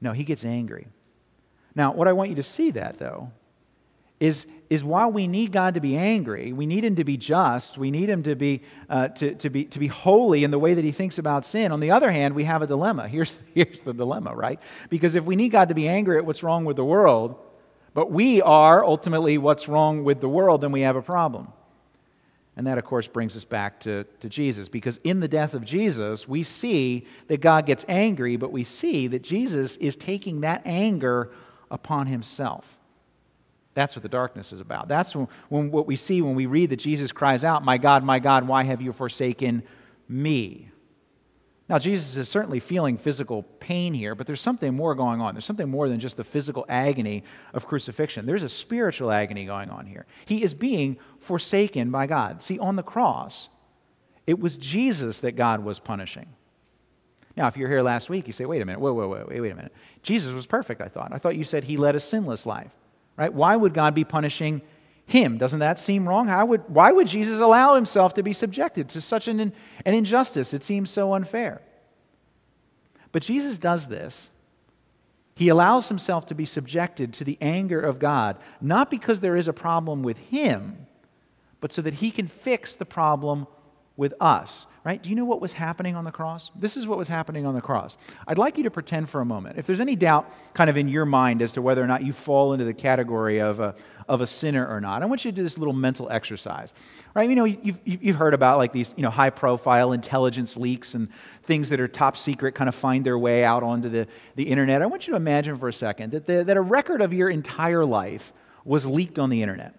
No, 0.00 0.12
he 0.12 0.24
gets 0.24 0.46
angry. 0.46 0.86
Now, 1.74 1.92
what 1.92 2.08
I 2.08 2.14
want 2.14 2.30
you 2.30 2.36
to 2.36 2.42
see 2.42 2.70
that, 2.72 2.98
though, 2.98 3.32
is, 4.20 4.46
is 4.68 4.84
while 4.84 5.10
we 5.10 5.26
need 5.26 5.50
God 5.50 5.74
to 5.74 5.80
be 5.80 5.96
angry, 5.96 6.52
we 6.52 6.66
need 6.66 6.84
Him 6.84 6.94
to 6.96 7.04
be 7.04 7.16
just, 7.16 7.78
we 7.78 7.90
need 7.90 8.08
Him 8.08 8.22
to 8.22 8.36
be, 8.36 8.62
uh, 8.88 9.08
to, 9.08 9.34
to, 9.34 9.50
be, 9.50 9.64
to 9.64 9.78
be 9.78 9.86
holy 9.86 10.44
in 10.44 10.50
the 10.50 10.58
way 10.58 10.74
that 10.74 10.84
He 10.84 10.92
thinks 10.92 11.18
about 11.18 11.44
sin. 11.44 11.72
On 11.72 11.80
the 11.80 11.90
other 11.90 12.12
hand, 12.12 12.34
we 12.34 12.44
have 12.44 12.60
a 12.60 12.66
dilemma. 12.66 13.08
Here's, 13.10 13.38
here's 13.54 13.80
the 13.80 13.94
dilemma, 13.94 14.34
right? 14.34 14.60
Because 14.90 15.14
if 15.14 15.24
we 15.24 15.34
need 15.34 15.48
God 15.48 15.70
to 15.70 15.74
be 15.74 15.88
angry 15.88 16.18
at 16.18 16.26
what's 16.26 16.42
wrong 16.42 16.66
with 16.66 16.76
the 16.76 16.84
world, 16.84 17.36
but 17.94 18.12
we 18.12 18.40
are 18.42 18.84
ultimately 18.84 19.38
what's 19.38 19.66
wrong 19.66 20.04
with 20.04 20.20
the 20.20 20.28
world, 20.28 20.60
then 20.60 20.70
we 20.70 20.82
have 20.82 20.96
a 20.96 21.02
problem. 21.02 21.48
And 22.56 22.66
that, 22.66 22.78
of 22.78 22.84
course, 22.84 23.08
brings 23.08 23.36
us 23.36 23.44
back 23.44 23.80
to, 23.80 24.04
to 24.20 24.28
Jesus. 24.28 24.68
Because 24.68 24.98
in 24.98 25.20
the 25.20 25.28
death 25.28 25.54
of 25.54 25.64
Jesus, 25.64 26.28
we 26.28 26.42
see 26.42 27.06
that 27.28 27.40
God 27.40 27.64
gets 27.64 27.86
angry, 27.88 28.36
but 28.36 28.52
we 28.52 28.64
see 28.64 29.06
that 29.08 29.22
Jesus 29.22 29.76
is 29.78 29.96
taking 29.96 30.42
that 30.42 30.62
anger 30.66 31.30
upon 31.70 32.06
himself. 32.06 32.76
That's 33.74 33.94
what 33.94 34.02
the 34.02 34.08
darkness 34.08 34.52
is 34.52 34.60
about. 34.60 34.88
That's 34.88 35.14
when, 35.14 35.28
when, 35.48 35.70
what 35.70 35.86
we 35.86 35.96
see 35.96 36.22
when 36.22 36.34
we 36.34 36.46
read 36.46 36.70
that 36.70 36.76
Jesus 36.76 37.12
cries 37.12 37.44
out, 37.44 37.64
My 37.64 37.78
God, 37.78 38.02
my 38.02 38.18
God, 38.18 38.46
why 38.48 38.64
have 38.64 38.82
you 38.82 38.92
forsaken 38.92 39.62
me? 40.08 40.70
Now, 41.68 41.78
Jesus 41.78 42.16
is 42.16 42.28
certainly 42.28 42.58
feeling 42.58 42.98
physical 42.98 43.44
pain 43.44 43.94
here, 43.94 44.16
but 44.16 44.26
there's 44.26 44.40
something 44.40 44.74
more 44.74 44.96
going 44.96 45.20
on. 45.20 45.36
There's 45.36 45.44
something 45.44 45.68
more 45.68 45.88
than 45.88 46.00
just 46.00 46.16
the 46.16 46.24
physical 46.24 46.66
agony 46.68 47.22
of 47.54 47.64
crucifixion. 47.64 48.26
There's 48.26 48.42
a 48.42 48.48
spiritual 48.48 49.12
agony 49.12 49.46
going 49.46 49.70
on 49.70 49.86
here. 49.86 50.04
He 50.26 50.42
is 50.42 50.52
being 50.52 50.98
forsaken 51.20 51.92
by 51.92 52.08
God. 52.08 52.42
See, 52.42 52.58
on 52.58 52.74
the 52.74 52.82
cross, 52.82 53.50
it 54.26 54.40
was 54.40 54.56
Jesus 54.56 55.20
that 55.20 55.36
God 55.36 55.64
was 55.64 55.78
punishing. 55.78 56.34
Now, 57.36 57.46
if 57.46 57.56
you're 57.56 57.68
here 57.68 57.82
last 57.82 58.10
week, 58.10 58.26
you 58.26 58.32
say, 58.32 58.46
wait 58.46 58.60
a 58.60 58.64
minute, 58.64 58.80
wait, 58.80 58.90
wait, 58.90 59.06
wait, 59.08 59.28
wait, 59.28 59.40
wait 59.40 59.52
a 59.52 59.54
minute. 59.54 59.72
Jesus 60.02 60.32
was 60.32 60.46
perfect, 60.46 60.80
I 60.80 60.88
thought. 60.88 61.12
I 61.12 61.18
thought 61.18 61.36
you 61.36 61.44
said 61.44 61.62
he 61.62 61.76
led 61.76 61.94
a 61.94 62.00
sinless 62.00 62.46
life 62.46 62.72
right? 63.20 63.34
Why 63.34 63.54
would 63.54 63.74
God 63.74 63.94
be 63.94 64.02
punishing 64.02 64.62
him? 65.04 65.36
Doesn't 65.36 65.58
that 65.58 65.78
seem 65.78 66.08
wrong? 66.08 66.26
How 66.26 66.46
would, 66.46 66.68
why 66.68 66.90
would 66.90 67.06
Jesus 67.06 67.38
allow 67.38 67.74
himself 67.74 68.14
to 68.14 68.22
be 68.22 68.32
subjected 68.32 68.88
to 68.90 69.00
such 69.02 69.28
an, 69.28 69.38
an 69.40 69.94
injustice? 69.94 70.54
It 70.54 70.64
seems 70.64 70.90
so 70.90 71.12
unfair. 71.12 71.60
But 73.12 73.22
Jesus 73.22 73.58
does 73.58 73.88
this. 73.88 74.30
He 75.34 75.48
allows 75.48 75.88
himself 75.88 76.26
to 76.26 76.34
be 76.34 76.46
subjected 76.46 77.12
to 77.14 77.24
the 77.24 77.36
anger 77.40 77.80
of 77.80 77.98
God, 77.98 78.38
not 78.60 78.90
because 78.90 79.20
there 79.20 79.36
is 79.36 79.48
a 79.48 79.52
problem 79.52 80.02
with 80.02 80.16
him, 80.18 80.86
but 81.60 81.72
so 81.72 81.82
that 81.82 81.94
he 81.94 82.10
can 82.10 82.26
fix 82.26 82.74
the 82.74 82.86
problem 82.86 83.46
with 83.96 84.14
us 84.18 84.66
right? 84.82 85.02
Do 85.02 85.10
you 85.10 85.14
know 85.14 85.26
what 85.26 85.40
was 85.40 85.52
happening 85.52 85.94
on 85.94 86.04
the 86.04 86.10
cross? 86.10 86.50
This 86.56 86.76
is 86.76 86.86
what 86.86 86.96
was 86.96 87.08
happening 87.08 87.44
on 87.44 87.54
the 87.54 87.60
cross. 87.60 87.98
I'd 88.26 88.38
like 88.38 88.56
you 88.56 88.64
to 88.64 88.70
pretend 88.70 89.10
for 89.10 89.20
a 89.20 89.24
moment, 89.26 89.58
if 89.58 89.66
there's 89.66 89.80
any 89.80 89.94
doubt 89.94 90.30
kind 90.54 90.70
of 90.70 90.76
in 90.76 90.88
your 90.88 91.04
mind 91.04 91.42
as 91.42 91.52
to 91.52 91.62
whether 91.62 91.82
or 91.82 91.86
not 91.86 92.02
you 92.02 92.12
fall 92.12 92.54
into 92.54 92.64
the 92.64 92.72
category 92.72 93.40
of 93.40 93.60
a, 93.60 93.74
of 94.08 94.22
a 94.22 94.26
sinner 94.26 94.66
or 94.66 94.80
not, 94.80 95.02
I 95.02 95.06
want 95.06 95.24
you 95.24 95.30
to 95.30 95.36
do 95.36 95.42
this 95.42 95.58
little 95.58 95.74
mental 95.74 96.10
exercise, 96.10 96.72
right? 97.14 97.28
You 97.28 97.36
know, 97.36 97.44
you've, 97.44 97.78
you've 97.84 98.16
heard 98.16 98.32
about 98.32 98.56
like 98.56 98.72
these, 98.72 98.94
you 98.96 99.02
know, 99.02 99.10
high 99.10 99.30
profile 99.30 99.92
intelligence 99.92 100.56
leaks 100.56 100.94
and 100.94 101.08
things 101.42 101.68
that 101.68 101.80
are 101.80 101.88
top 101.88 102.16
secret 102.16 102.54
kind 102.54 102.68
of 102.68 102.74
find 102.74 103.04
their 103.04 103.18
way 103.18 103.44
out 103.44 103.62
onto 103.62 103.90
the, 103.90 104.06
the 104.36 104.44
internet. 104.44 104.80
I 104.80 104.86
want 104.86 105.06
you 105.06 105.12
to 105.12 105.16
imagine 105.16 105.56
for 105.56 105.68
a 105.68 105.72
second 105.72 106.12
that, 106.12 106.26
the, 106.26 106.42
that 106.44 106.56
a 106.56 106.62
record 106.62 107.02
of 107.02 107.12
your 107.12 107.28
entire 107.28 107.84
life 107.84 108.32
was 108.64 108.86
leaked 108.86 109.18
on 109.18 109.28
the 109.28 109.42
internet. 109.42 109.74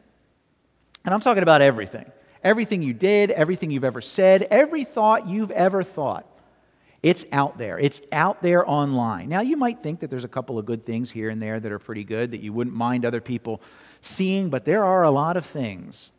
And 1.03 1.13
I'm 1.13 1.21
talking 1.21 1.41
about 1.41 1.61
everything 1.61 2.11
Everything 2.43 2.81
you 2.81 2.93
did, 2.93 3.31
everything 3.31 3.71
you've 3.71 3.83
ever 3.83 4.01
said, 4.01 4.43
every 4.49 4.83
thought 4.83 5.27
you've 5.27 5.51
ever 5.51 5.83
thought. 5.83 6.25
It's 7.03 7.25
out 7.31 7.57
there. 7.57 7.79
It's 7.79 8.01
out 8.11 8.43
there 8.43 8.67
online. 8.69 9.27
Now, 9.27 9.41
you 9.41 9.57
might 9.57 9.81
think 9.81 10.01
that 10.01 10.09
there's 10.09 10.23
a 10.23 10.29
couple 10.29 10.59
of 10.59 10.65
good 10.65 10.85
things 10.85 11.09
here 11.09 11.29
and 11.29 11.41
there 11.41 11.59
that 11.59 11.71
are 11.71 11.79
pretty 11.79 12.03
good 12.03 12.31
that 12.31 12.41
you 12.41 12.53
wouldn't 12.53 12.75
mind 12.75 13.05
other 13.05 13.21
people 13.21 13.61
seeing, 14.01 14.49
but 14.49 14.65
there 14.65 14.83
are 14.83 15.03
a 15.03 15.09
lot 15.09 15.35
of 15.35 15.45
things, 15.45 16.11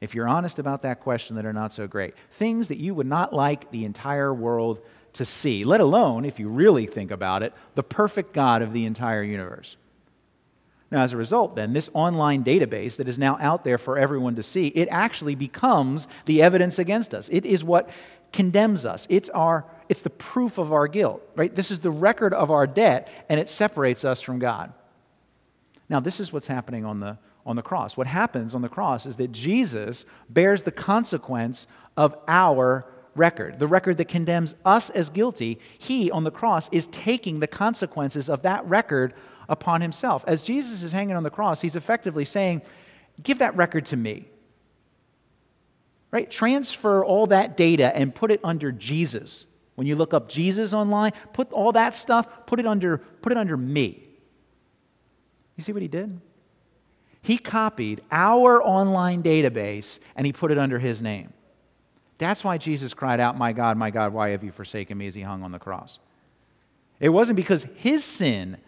if 0.00 0.14
you're 0.14 0.28
honest 0.28 0.58
about 0.58 0.82
that 0.82 1.00
question, 1.00 1.36
that 1.36 1.46
are 1.46 1.52
not 1.52 1.72
so 1.72 1.86
great. 1.86 2.14
Things 2.30 2.68
that 2.68 2.78
you 2.78 2.94
would 2.94 3.06
not 3.06 3.32
like 3.32 3.70
the 3.70 3.84
entire 3.84 4.34
world 4.34 4.80
to 5.12 5.24
see, 5.24 5.64
let 5.64 5.80
alone, 5.80 6.24
if 6.24 6.40
you 6.40 6.48
really 6.48 6.86
think 6.86 7.10
about 7.10 7.42
it, 7.42 7.52
the 7.74 7.82
perfect 7.82 8.32
God 8.32 8.62
of 8.62 8.72
the 8.72 8.86
entire 8.86 9.22
universe. 9.22 9.76
Now, 10.92 11.04
as 11.04 11.14
a 11.14 11.16
result, 11.16 11.56
then, 11.56 11.72
this 11.72 11.88
online 11.94 12.44
database 12.44 12.98
that 12.98 13.08
is 13.08 13.18
now 13.18 13.38
out 13.40 13.64
there 13.64 13.78
for 13.78 13.96
everyone 13.96 14.36
to 14.36 14.42
see, 14.42 14.66
it 14.66 14.88
actually 14.90 15.34
becomes 15.34 16.06
the 16.26 16.42
evidence 16.42 16.78
against 16.78 17.14
us. 17.14 17.30
It 17.32 17.46
is 17.46 17.64
what 17.64 17.88
condemns 18.30 18.84
us. 18.84 19.06
It's, 19.08 19.30
our, 19.30 19.64
it's 19.88 20.02
the 20.02 20.10
proof 20.10 20.58
of 20.58 20.70
our 20.70 20.86
guilt, 20.88 21.22
right? 21.34 21.54
This 21.54 21.70
is 21.70 21.80
the 21.80 21.90
record 21.90 22.34
of 22.34 22.50
our 22.50 22.66
debt, 22.66 23.08
and 23.30 23.40
it 23.40 23.48
separates 23.48 24.04
us 24.04 24.20
from 24.20 24.38
God. 24.38 24.74
Now, 25.88 25.98
this 25.98 26.20
is 26.20 26.30
what's 26.30 26.46
happening 26.46 26.84
on 26.84 27.00
the, 27.00 27.16
on 27.46 27.56
the 27.56 27.62
cross. 27.62 27.96
What 27.96 28.06
happens 28.06 28.54
on 28.54 28.60
the 28.60 28.68
cross 28.68 29.06
is 29.06 29.16
that 29.16 29.32
Jesus 29.32 30.04
bears 30.28 30.64
the 30.64 30.70
consequence 30.70 31.66
of 31.96 32.14
our 32.28 32.84
record, 33.14 33.58
the 33.58 33.66
record 33.66 33.96
that 33.96 34.08
condemns 34.08 34.56
us 34.62 34.90
as 34.90 35.08
guilty. 35.08 35.58
He, 35.78 36.10
on 36.10 36.24
the 36.24 36.30
cross, 36.30 36.68
is 36.70 36.86
taking 36.88 37.40
the 37.40 37.46
consequences 37.46 38.28
of 38.28 38.42
that 38.42 38.62
record 38.66 39.14
upon 39.48 39.80
himself. 39.80 40.24
As 40.26 40.42
Jesus 40.42 40.82
is 40.82 40.92
hanging 40.92 41.16
on 41.16 41.22
the 41.22 41.30
cross, 41.30 41.60
he's 41.60 41.76
effectively 41.76 42.24
saying, 42.24 42.62
Give 43.22 43.38
that 43.38 43.56
record 43.56 43.86
to 43.86 43.96
me. 43.96 44.28
Right? 46.10 46.30
Transfer 46.30 47.04
all 47.04 47.26
that 47.28 47.56
data 47.56 47.94
and 47.96 48.14
put 48.14 48.30
it 48.30 48.40
under 48.44 48.72
Jesus. 48.72 49.46
When 49.74 49.86
you 49.86 49.96
look 49.96 50.12
up 50.12 50.28
Jesus 50.28 50.74
online, 50.74 51.12
put 51.32 51.50
all 51.52 51.72
that 51.72 51.94
stuff, 51.94 52.46
put 52.46 52.60
it 52.60 52.66
under, 52.66 52.98
put 52.98 53.32
it 53.32 53.38
under 53.38 53.56
me. 53.56 54.02
You 55.56 55.62
see 55.62 55.72
what 55.72 55.82
he 55.82 55.88
did? 55.88 56.20
He 57.22 57.38
copied 57.38 58.02
our 58.10 58.62
online 58.62 59.22
database 59.22 60.00
and 60.16 60.26
he 60.26 60.32
put 60.32 60.50
it 60.50 60.58
under 60.58 60.78
his 60.78 61.00
name. 61.00 61.32
That's 62.18 62.44
why 62.44 62.58
Jesus 62.58 62.94
cried 62.94 63.20
out, 63.20 63.38
My 63.38 63.52
God, 63.52 63.76
my 63.76 63.90
God, 63.90 64.12
why 64.12 64.30
have 64.30 64.44
you 64.44 64.52
forsaken 64.52 64.98
me 64.98 65.06
as 65.06 65.14
he 65.14 65.22
hung 65.22 65.42
on 65.42 65.52
the 65.52 65.58
cross? 65.58 65.98
It 67.00 67.08
wasn't 67.08 67.36
because 67.36 67.66
his 67.76 68.04
sin 68.04 68.58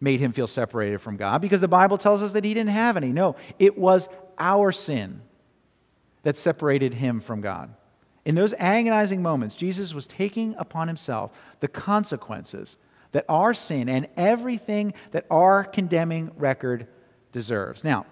made 0.00 0.20
him 0.20 0.32
feel 0.32 0.46
separated 0.46 1.00
from 1.00 1.16
God, 1.16 1.40
because 1.40 1.60
the 1.60 1.68
Bible 1.68 1.98
tells 1.98 2.22
us 2.22 2.32
that 2.32 2.44
he 2.44 2.54
didn't 2.54 2.70
have 2.70 2.96
any. 2.96 3.12
No, 3.12 3.36
it 3.58 3.76
was 3.76 4.08
our 4.38 4.70
sin 4.72 5.22
that 6.22 6.38
separated 6.38 6.94
him 6.94 7.20
from 7.20 7.40
God. 7.40 7.74
In 8.24 8.34
those 8.34 8.54
agonizing 8.58 9.22
moments, 9.22 9.54
Jesus 9.54 9.94
was 9.94 10.06
taking 10.06 10.54
upon 10.58 10.86
himself 10.86 11.32
the 11.60 11.68
consequences 11.68 12.76
that 13.12 13.24
our 13.28 13.54
sin 13.54 13.88
and 13.88 14.06
everything 14.16 14.92
that 15.12 15.24
our 15.30 15.64
condemning 15.64 16.30
record 16.36 16.86
deserves. 17.32 17.82
Now, 17.82 18.04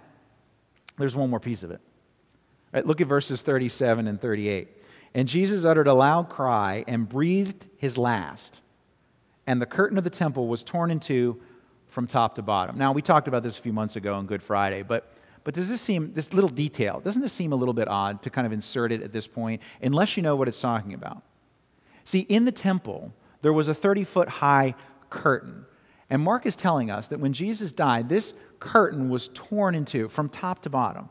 there's 0.99 1.15
one 1.15 1.29
more 1.29 1.41
piece 1.41 1.63
of 1.63 1.71
it. 1.71 1.81
Right, 2.73 2.87
look 2.87 3.01
at 3.01 3.07
verses 3.07 3.43
37 3.43 4.09
and 4.09 4.21
38. 4.21 4.69
And 5.15 5.29
Jesus 5.29 5.65
uttered 5.65 5.87
a 5.87 5.95
loud 5.95 6.29
cry 6.29 6.85
and 6.89 7.09
breathed 7.09 7.67
his 7.77 7.97
last, 7.97 8.63
and 9.47 9.61
the 9.63 9.67
curtain 9.67 9.99
of 9.99 10.05
the 10.05 10.11
temple 10.11 10.49
was 10.49 10.63
torn 10.63 10.91
in 10.91 11.01
two 11.01 11.41
from 11.97 12.07
top 12.07 12.35
to 12.35 12.43
bottom. 12.43 12.77
Now, 12.77 12.93
we 12.93 13.01
talked 13.01 13.27
about 13.27 13.43
this 13.43 13.57
a 13.57 13.63
few 13.63 13.73
months 13.73 13.97
ago 13.97 14.17
on 14.17 14.27
Good 14.27 14.43
Friday, 14.43 14.83
but, 14.83 15.11
but 15.45 15.55
does 15.55 15.71
this 15.71 15.81
seem, 15.81 16.13
this 16.13 16.35
little 16.35 16.51
detail, 16.51 17.01
doesn't 17.01 17.23
this 17.23 17.33
seem 17.33 17.53
a 17.53 17.57
little 17.57 17.73
bit 17.73 17.89
odd 17.89 18.23
to 18.25 18.29
kind 18.29 18.47
of 18.47 18.53
insert 18.53 18.93
it 18.93 19.01
at 19.01 19.15
this 19.15 19.27
point, 19.27 19.63
unless 19.81 20.15
you 20.15 20.23
know 20.23 20.37
what 20.37 20.47
it's 20.47 20.61
talking 20.61 20.93
about? 20.93 21.23
See, 22.05 22.21
in 22.21 22.45
the 22.45 22.53
temple, 22.53 23.15
there 23.41 23.53
was 23.55 23.69
a 23.69 23.73
30 23.73 24.05
foot 24.05 24.29
high 24.29 24.75
curtain. 25.09 25.65
And 26.11 26.21
Mark 26.21 26.45
is 26.45 26.55
telling 26.55 26.91
us 26.91 27.09
that 27.09 27.19
when 27.19 27.33
Jesus 27.33 27.73
died, 27.73 28.11
this 28.11 28.35
curtain 28.61 29.09
was 29.09 29.31
torn 29.33 29.75
in 29.75 29.87
two 29.87 30.11
from 30.11 30.29
top 30.29 30.61
to 30.65 30.69
bottom. 30.69 31.09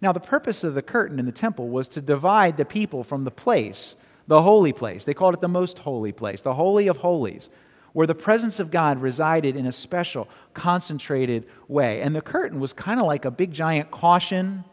Now, 0.00 0.12
the 0.12 0.20
purpose 0.20 0.62
of 0.62 0.74
the 0.74 0.82
curtain 0.82 1.18
in 1.18 1.26
the 1.26 1.32
temple 1.32 1.68
was 1.68 1.88
to 1.88 2.00
divide 2.00 2.58
the 2.58 2.64
people 2.64 3.02
from 3.02 3.24
the 3.24 3.32
place, 3.32 3.96
the 4.28 4.42
holy 4.42 4.72
place. 4.72 5.04
They 5.04 5.14
called 5.14 5.34
it 5.34 5.40
the 5.40 5.48
most 5.48 5.80
holy 5.80 6.12
place, 6.12 6.42
the 6.42 6.54
Holy 6.54 6.86
of 6.86 6.98
Holies, 6.98 7.50
where 7.92 8.06
the 8.06 8.14
presence 8.14 8.60
of 8.60 8.70
God 8.70 9.00
resided 9.00 9.56
in 9.56 9.66
a 9.66 9.72
special, 9.72 10.28
concentrated 10.54 11.46
way. 11.68 12.00
And 12.00 12.14
the 12.14 12.20
curtain 12.20 12.60
was 12.60 12.72
kind 12.72 13.00
of 13.00 13.06
like 13.06 13.24
a 13.24 13.30
big 13.30 13.52
giant 13.52 13.90
caution, 13.90 14.64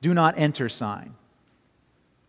do 0.00 0.14
not 0.14 0.34
enter 0.38 0.68
sign. 0.68 1.14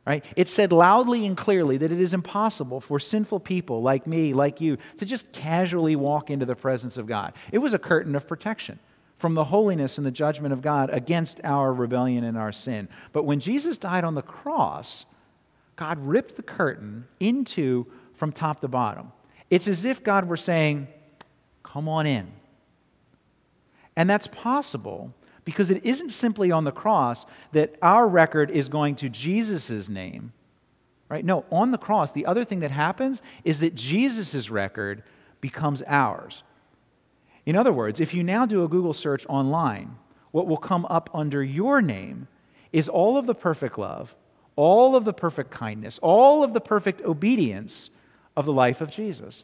Right? 0.06 0.24
It 0.36 0.50
said 0.50 0.72
loudly 0.72 1.26
and 1.26 1.36
clearly 1.36 1.78
that 1.78 1.92
it 1.92 2.00
is 2.00 2.14
impossible 2.14 2.80
for 2.80 3.00
sinful 3.00 3.40
people 3.40 3.82
like 3.82 4.06
me, 4.06 4.34
like 4.34 4.62
you, 4.62 4.78
to 4.98 5.06
just 5.06 5.32
casually 5.32 5.96
walk 5.96 6.30
into 6.30 6.46
the 6.46 6.56
presence 6.56 6.98
of 6.98 7.08
God. 7.08 7.34
It 7.52 7.58
was 7.58 7.74
a 7.74 7.80
curtain 7.80 8.16
of 8.16 8.28
protection 8.28 8.78
from 9.18 9.34
the 9.34 9.46
holiness 9.46 9.98
and 9.98 10.06
the 10.06 10.12
judgment 10.12 10.54
of 10.54 10.62
God 10.62 10.92
against 10.92 11.42
our 11.44 11.74
rebellion 11.74 12.24
and 12.24 12.38
our 12.38 12.52
sin. 12.52 12.88
But 13.14 13.24
when 13.24 13.40
Jesus 13.40 13.80
died 13.80 14.04
on 14.04 14.14
the 14.14 14.22
cross, 14.22 15.06
God 15.76 15.98
ripped 16.06 16.36
the 16.36 16.44
curtain 16.44 17.08
into 17.20 17.88
from 18.14 18.32
top 18.32 18.62
to 18.62 18.68
bottom. 18.68 19.12
It's 19.50 19.68
as 19.68 19.86
if 19.86 20.04
God 20.04 20.28
were 20.28 20.38
saying, 20.38 20.88
Come 21.64 21.90
on 21.90 22.06
in. 22.06 22.32
And 23.96 24.10
that's 24.10 24.28
possible 24.28 25.14
because 25.44 25.72
it 25.72 25.86
isn't 25.86 26.10
simply 26.10 26.52
on 26.52 26.64
the 26.64 26.72
cross 26.72 27.26
that 27.52 27.76
our 27.82 28.08
record 28.08 28.50
is 28.50 28.70
going 28.70 28.96
to 28.96 29.10
Jesus' 29.10 29.90
name. 29.90 30.34
Right? 31.08 31.24
No, 31.24 31.46
on 31.52 31.72
the 31.72 31.78
cross, 31.78 32.12
the 32.12 32.26
other 32.26 32.44
thing 32.44 32.62
that 32.62 32.72
happens 32.72 33.22
is 33.44 33.60
that 33.60 33.76
Jesus' 33.76 34.50
record 34.50 35.04
becomes 35.40 35.84
ours. 35.86 36.44
In 37.46 37.56
other 37.56 37.72
words, 37.72 38.00
if 38.00 38.14
you 38.14 38.24
now 38.24 38.46
do 38.46 38.64
a 38.64 38.68
Google 38.68 38.94
search 38.94 39.26
online, 39.28 39.98
what 40.32 40.48
will 40.48 40.58
come 40.58 40.86
up 40.90 41.10
under 41.14 41.44
your 41.44 41.82
name 41.82 42.28
is 42.74 42.90
all 42.90 43.18
of 43.18 43.28
the 43.28 43.36
perfect 43.36 43.78
love, 43.78 44.16
all 44.56 44.96
of 44.96 45.06
the 45.06 45.14
perfect 45.14 45.52
kindness, 45.52 46.00
all 46.02 46.44
of 46.44 46.54
the 46.54 46.62
perfect 46.62 47.02
obedience 47.02 47.92
of 48.36 48.46
the 48.46 48.54
life 48.54 48.82
of 48.82 48.92
Jesus. 48.92 49.44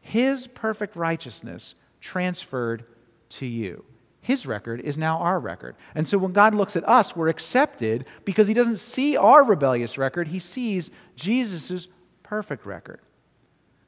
His 0.00 0.46
perfect 0.46 0.96
righteousness 0.96 1.74
transferred 2.00 2.84
to 3.30 3.46
you. 3.46 3.84
His 4.20 4.46
record 4.46 4.80
is 4.80 4.96
now 4.96 5.18
our 5.18 5.40
record. 5.40 5.74
And 5.94 6.06
so 6.06 6.16
when 6.16 6.32
God 6.32 6.54
looks 6.54 6.76
at 6.76 6.88
us, 6.88 7.16
we're 7.16 7.28
accepted 7.28 8.06
because 8.24 8.46
he 8.46 8.54
doesn't 8.54 8.76
see 8.78 9.16
our 9.16 9.44
rebellious 9.44 9.98
record, 9.98 10.28
he 10.28 10.38
sees 10.38 10.90
Jesus' 11.16 11.88
perfect 12.22 12.64
record. 12.64 13.00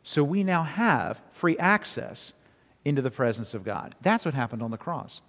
So 0.02 0.24
we 0.24 0.42
now 0.42 0.64
have 0.64 1.22
free 1.30 1.56
access 1.58 2.34
into 2.84 3.00
the 3.00 3.10
presence 3.10 3.54
of 3.54 3.64
God. 3.64 3.94
That's 4.02 4.24
what 4.24 4.34
happened 4.34 4.62
on 4.62 4.70
the 4.70 4.76
cross. 4.76 5.22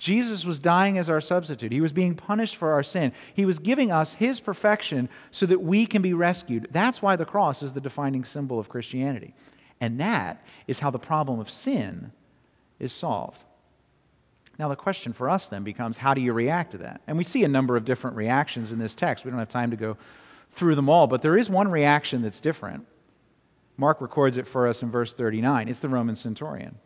Jesus 0.00 0.46
was 0.46 0.58
dying 0.58 0.96
as 0.96 1.10
our 1.10 1.20
substitute. 1.20 1.72
He 1.72 1.82
was 1.82 1.92
being 1.92 2.14
punished 2.14 2.56
for 2.56 2.72
our 2.72 2.82
sin. 2.82 3.12
He 3.34 3.44
was 3.44 3.58
giving 3.58 3.92
us 3.92 4.14
his 4.14 4.40
perfection 4.40 5.10
so 5.30 5.44
that 5.44 5.60
we 5.60 5.84
can 5.84 6.00
be 6.00 6.14
rescued. 6.14 6.68
That's 6.72 7.02
why 7.02 7.16
the 7.16 7.26
cross 7.26 7.62
is 7.62 7.74
the 7.74 7.82
defining 7.82 8.24
symbol 8.24 8.58
of 8.58 8.70
Christianity. 8.70 9.34
And 9.78 10.00
that 10.00 10.42
is 10.66 10.80
how 10.80 10.90
the 10.90 10.98
problem 10.98 11.38
of 11.38 11.50
sin 11.50 12.12
is 12.78 12.94
solved. 12.94 13.44
Now, 14.58 14.68
the 14.68 14.76
question 14.76 15.12
for 15.12 15.28
us 15.28 15.50
then 15.50 15.64
becomes 15.64 15.98
how 15.98 16.14
do 16.14 16.22
you 16.22 16.32
react 16.32 16.72
to 16.72 16.78
that? 16.78 17.02
And 17.06 17.18
we 17.18 17.24
see 17.24 17.44
a 17.44 17.48
number 17.48 17.76
of 17.76 17.84
different 17.84 18.16
reactions 18.16 18.72
in 18.72 18.78
this 18.78 18.94
text. 18.94 19.26
We 19.26 19.30
don't 19.30 19.38
have 19.38 19.48
time 19.48 19.70
to 19.70 19.76
go 19.76 19.98
through 20.50 20.76
them 20.76 20.88
all, 20.88 21.08
but 21.08 21.20
there 21.20 21.36
is 21.36 21.50
one 21.50 21.70
reaction 21.70 22.22
that's 22.22 22.40
different. 22.40 22.86
Mark 23.76 24.00
records 24.00 24.38
it 24.38 24.46
for 24.46 24.66
us 24.66 24.82
in 24.82 24.90
verse 24.90 25.12
39. 25.12 25.68
It's 25.68 25.80
the 25.80 25.90
Roman 25.90 26.16
centurion. 26.16 26.78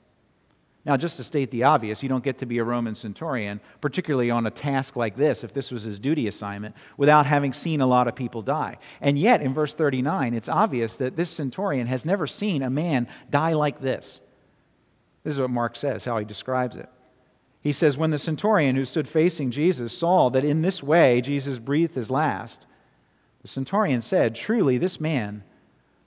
Now, 0.86 0.98
just 0.98 1.16
to 1.16 1.24
state 1.24 1.50
the 1.50 1.62
obvious, 1.62 2.02
you 2.02 2.10
don't 2.10 2.22
get 2.22 2.38
to 2.38 2.46
be 2.46 2.58
a 2.58 2.64
Roman 2.64 2.94
centurion, 2.94 3.60
particularly 3.80 4.30
on 4.30 4.46
a 4.46 4.50
task 4.50 4.96
like 4.96 5.16
this, 5.16 5.42
if 5.42 5.54
this 5.54 5.70
was 5.70 5.84
his 5.84 5.98
duty 5.98 6.28
assignment, 6.28 6.74
without 6.98 7.24
having 7.24 7.54
seen 7.54 7.80
a 7.80 7.86
lot 7.86 8.06
of 8.06 8.14
people 8.14 8.42
die. 8.42 8.76
And 9.00 9.18
yet, 9.18 9.40
in 9.40 9.54
verse 9.54 9.72
39, 9.72 10.34
it's 10.34 10.48
obvious 10.48 10.96
that 10.96 11.16
this 11.16 11.30
centurion 11.30 11.86
has 11.86 12.04
never 12.04 12.26
seen 12.26 12.62
a 12.62 12.68
man 12.68 13.08
die 13.30 13.54
like 13.54 13.80
this. 13.80 14.20
This 15.22 15.34
is 15.34 15.40
what 15.40 15.48
Mark 15.48 15.76
says, 15.76 16.04
how 16.04 16.18
he 16.18 16.26
describes 16.26 16.76
it. 16.76 16.90
He 17.62 17.72
says, 17.72 17.96
When 17.96 18.10
the 18.10 18.18
centurion 18.18 18.76
who 18.76 18.84
stood 18.84 19.08
facing 19.08 19.50
Jesus 19.50 19.96
saw 19.96 20.28
that 20.28 20.44
in 20.44 20.60
this 20.60 20.82
way 20.82 21.22
Jesus 21.22 21.58
breathed 21.58 21.94
his 21.94 22.10
last, 22.10 22.66
the 23.40 23.48
centurion 23.48 24.02
said, 24.02 24.34
Truly, 24.34 24.76
this 24.76 25.00
man 25.00 25.44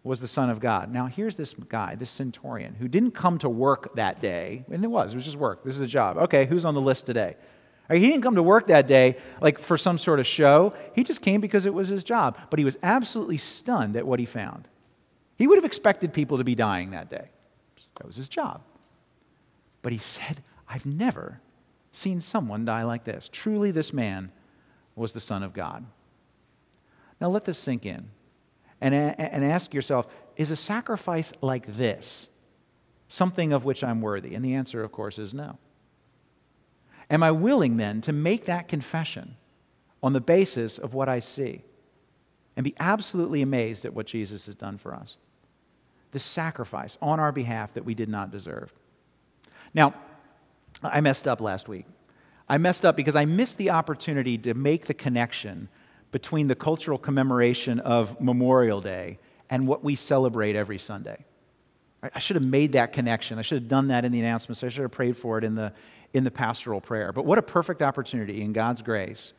was 0.08 0.20
the 0.20 0.28
Son 0.28 0.50
of 0.50 0.60
God. 0.60 0.92
Now, 0.92 1.06
here's 1.06 1.36
this 1.36 1.54
guy, 1.54 1.96
this 1.96 2.10
centurion, 2.10 2.76
who 2.76 2.88
didn't 2.88 3.12
come 3.12 3.38
to 3.40 3.50
work 3.50 3.96
that 3.96 4.20
day, 4.20 4.66
and 4.72 4.84
it 4.84 4.88
was, 4.88 5.14
it 5.14 5.16
was 5.16 5.26
just 5.26 5.38
work. 5.38 5.64
This 5.64 5.76
is 5.76 5.82
a 5.82 5.88
job. 5.88 6.18
Okay, 6.18 6.46
who's 6.46 6.66
on 6.66 6.74
the 6.74 6.82
list 6.82 7.06
today? 7.06 7.36
Uh, 7.90 7.96
he 7.96 8.08
didn't 8.08 8.22
come 8.22 8.36
to 8.36 8.44
work 8.44 8.68
that 8.68 8.88
day 8.88 9.18
like 9.42 9.60
for 9.60 9.78
some 9.78 9.98
sort 9.98 10.20
of 10.20 10.28
show. 10.28 10.74
He 10.94 11.04
just 11.04 11.22
came 11.22 11.42
because 11.42 11.66
it 11.66 11.74
was 11.74 11.88
his 11.88 12.04
job. 12.04 12.38
But 12.50 12.60
he 12.60 12.66
was 12.66 12.78
absolutely 12.84 13.38
stunned 13.38 13.96
at 13.96 14.06
what 14.06 14.20
he 14.20 14.26
found. 14.26 14.68
He 15.38 15.48
would 15.48 15.58
have 15.58 15.66
expected 15.66 16.14
people 16.14 16.38
to 16.38 16.44
be 16.44 16.56
dying 16.56 16.92
that 16.92 17.10
day. 17.10 17.30
That 17.96 18.06
was 18.06 18.16
his 18.16 18.28
job. 18.28 18.62
But 19.82 19.92
he 19.92 20.00
said, 20.00 20.44
I've 20.68 20.86
never 20.86 21.40
seen 21.92 22.20
someone 22.22 22.66
die 22.66 22.84
like 22.84 23.04
this. 23.04 23.30
Truly, 23.32 23.72
this 23.72 23.94
man 23.94 24.32
was 24.96 25.14
the 25.14 25.20
Son 25.20 25.44
of 25.44 25.54
God. 25.54 25.86
Now, 27.22 27.30
let 27.30 27.46
this 27.46 27.58
sink 27.58 27.86
in 27.86 28.10
and, 28.82 28.94
and 28.94 29.44
ask 29.44 29.74
yourself 29.74 30.08
is 30.36 30.52
a 30.52 30.56
sacrifice 30.56 31.34
like 31.42 31.78
this 31.78 32.30
something 33.08 33.54
of 33.54 33.66
which 33.66 33.84
I'm 33.84 34.02
worthy? 34.02 34.36
And 34.36 34.44
the 34.44 34.54
answer, 34.54 34.84
of 34.84 34.92
course, 34.92 35.18
is 35.18 35.34
no. 35.34 35.58
Am 37.10 37.24
I 37.24 37.32
willing 37.32 37.78
then 37.78 38.02
to 38.02 38.12
make 38.12 38.46
that 38.46 38.68
confession 38.68 39.38
on 40.04 40.14
the 40.14 40.20
basis 40.20 40.78
of 40.78 40.94
what 40.94 41.08
I 41.08 41.22
see 41.22 41.64
and 42.56 42.64
be 42.64 42.76
absolutely 42.80 43.42
amazed 43.42 43.86
at 43.86 43.94
what 43.94 44.08
Jesus 44.08 44.46
has 44.48 44.56
done 44.56 44.78
for 44.78 44.94
us? 44.94 45.18
The 46.12 46.20
sacrifice 46.20 46.98
on 47.02 47.20
our 47.20 47.32
behalf 47.32 47.74
that 47.74 47.86
we 47.86 47.94
did 47.94 48.10
not 48.10 48.32
deserve. 48.32 48.74
Now, 49.74 49.94
I 50.84 51.02
messed 51.02 51.28
up 51.28 51.40
last 51.42 51.68
week. 51.68 51.86
I 52.50 52.58
messed 52.58 52.86
up 52.86 52.96
because 52.96 53.16
I 53.16 53.26
missed 53.26 53.58
the 53.58 53.70
opportunity 53.70 54.38
to 54.40 54.54
make 54.54 54.88
the 54.88 54.94
connection 54.94 55.70
between 56.12 56.48
the 56.48 56.56
cultural 56.56 56.98
commemoration 56.98 57.80
of 57.80 58.20
Memorial 58.22 58.82
Day 58.82 59.20
and 59.50 59.68
what 59.68 59.84
we 59.84 59.96
celebrate 59.96 60.56
every 60.56 60.78
Sunday. 60.78 61.26
I 62.02 62.20
should 62.20 62.36
have 62.36 62.46
made 62.46 62.74
that 62.74 62.94
connection. 62.94 63.40
I 63.40 63.42
should 63.42 63.62
have 63.62 63.70
done 63.70 63.88
that 63.88 64.06
in 64.06 64.12
the 64.12 64.20
announcements. 64.20 64.64
I 64.64 64.70
should 64.70 64.84
have 64.84 64.92
prayed 64.92 65.18
for 65.18 65.38
it 65.38 65.44
in 65.44 65.56
the, 65.56 65.74
in 66.14 66.24
the 66.24 66.32
pastoral 66.32 66.80
prayer. 66.80 67.12
But 67.12 67.26
what 67.26 67.38
a 67.38 67.42
perfect 67.42 67.82
opportunity 67.82 68.42
in 68.42 68.54
God's 68.54 68.82
grace 68.82 69.34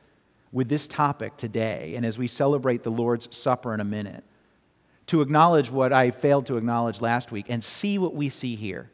with 0.51 0.69
this 0.69 0.87
topic 0.87 1.37
today, 1.37 1.95
and 1.95 2.05
as 2.05 2.19
we 2.19 2.27
celebrate 2.27 2.83
the 2.83 2.91
Lord's 2.91 3.35
Supper 3.37 3.75
in 3.75 3.81
a 3.81 3.85
minute, 3.85 4.25
to 5.07 5.23
acknowledge 5.23 5.71
what 5.71 5.93
I 5.93 6.11
failed 6.11 6.47
to 6.47 6.57
acknowledge 6.57 7.01
last 7.01 7.31
week 7.31 7.47
and 7.49 7.63
see 7.63 7.99
what 7.99 8.15
we 8.15 8.29
see 8.29 8.57
here. 8.57 8.91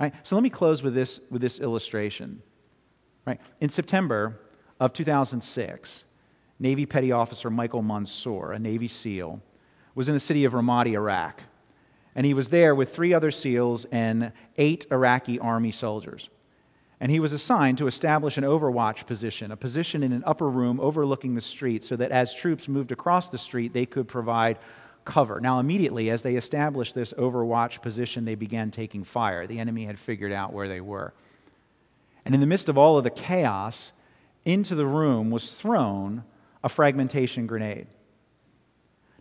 Right? 0.00 0.12
So 0.22 0.34
let 0.36 0.42
me 0.42 0.50
close 0.50 0.82
with 0.82 0.94
this, 0.94 1.20
with 1.30 1.40
this 1.40 1.60
illustration. 1.60 2.42
Right? 3.26 3.40
In 3.60 3.68
September 3.68 4.40
of 4.80 4.92
2006, 4.92 6.04
Navy 6.58 6.86
Petty 6.86 7.12
Officer 7.12 7.50
Michael 7.50 7.82
Monsoor, 7.82 8.52
a 8.54 8.58
Navy 8.58 8.88
SEAL, 8.88 9.40
was 9.94 10.08
in 10.08 10.14
the 10.14 10.20
city 10.20 10.44
of 10.44 10.52
Ramadi, 10.52 10.92
Iraq. 10.92 11.42
And 12.14 12.24
he 12.24 12.34
was 12.34 12.48
there 12.48 12.74
with 12.74 12.94
three 12.94 13.12
other 13.12 13.30
SEALs 13.30 13.86
and 13.86 14.32
eight 14.56 14.86
Iraqi 14.90 15.38
army 15.38 15.72
soldiers. 15.72 16.28
And 17.00 17.10
he 17.10 17.20
was 17.20 17.32
assigned 17.32 17.78
to 17.78 17.86
establish 17.86 18.38
an 18.38 18.44
overwatch 18.44 19.06
position, 19.06 19.50
a 19.50 19.56
position 19.56 20.02
in 20.02 20.12
an 20.12 20.22
upper 20.24 20.48
room 20.48 20.78
overlooking 20.80 21.34
the 21.34 21.40
street, 21.40 21.84
so 21.84 21.96
that 21.96 22.12
as 22.12 22.32
troops 22.32 22.68
moved 22.68 22.92
across 22.92 23.28
the 23.28 23.38
street, 23.38 23.72
they 23.72 23.84
could 23.84 24.06
provide 24.06 24.58
cover. 25.04 25.40
Now, 25.40 25.58
immediately, 25.58 26.08
as 26.08 26.22
they 26.22 26.36
established 26.36 26.94
this 26.94 27.12
overwatch 27.14 27.82
position, 27.82 28.24
they 28.24 28.36
began 28.36 28.70
taking 28.70 29.04
fire. 29.04 29.46
The 29.46 29.58
enemy 29.58 29.84
had 29.84 29.98
figured 29.98 30.32
out 30.32 30.52
where 30.52 30.68
they 30.68 30.80
were. 30.80 31.12
And 32.24 32.34
in 32.34 32.40
the 32.40 32.46
midst 32.46 32.68
of 32.68 32.78
all 32.78 32.96
of 32.96 33.04
the 33.04 33.10
chaos, 33.10 33.92
into 34.44 34.74
the 34.74 34.86
room 34.86 35.30
was 35.30 35.52
thrown 35.52 36.24
a 36.64 36.68
fragmentation 36.68 37.46
grenade. 37.46 37.86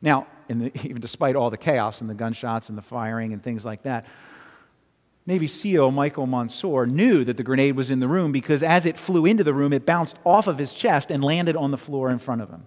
Now, 0.01 0.25
the, 0.47 0.71
even 0.83 1.01
despite 1.01 1.35
all 1.35 1.51
the 1.51 1.57
chaos 1.57 2.01
and 2.01 2.09
the 2.09 2.15
gunshots 2.15 2.69
and 2.69 2.77
the 2.77 2.81
firing 2.81 3.33
and 3.33 3.43
things 3.43 3.65
like 3.65 3.83
that, 3.83 4.05
Navy 5.25 5.47
SEAL 5.47 5.91
Michael 5.91 6.25
Monsoor 6.25 6.85
knew 6.85 7.23
that 7.23 7.37
the 7.37 7.43
grenade 7.43 7.75
was 7.75 7.89
in 7.89 7.99
the 7.99 8.07
room 8.07 8.31
because 8.31 8.63
as 8.63 8.85
it 8.85 8.97
flew 8.97 9.25
into 9.25 9.43
the 9.43 9.53
room, 9.53 9.71
it 9.71 9.85
bounced 9.85 10.17
off 10.25 10.47
of 10.47 10.57
his 10.57 10.73
chest 10.73 11.11
and 11.11 11.23
landed 11.23 11.55
on 11.55 11.71
the 11.71 11.77
floor 11.77 12.09
in 12.09 12.17
front 12.17 12.41
of 12.41 12.49
him. 12.49 12.65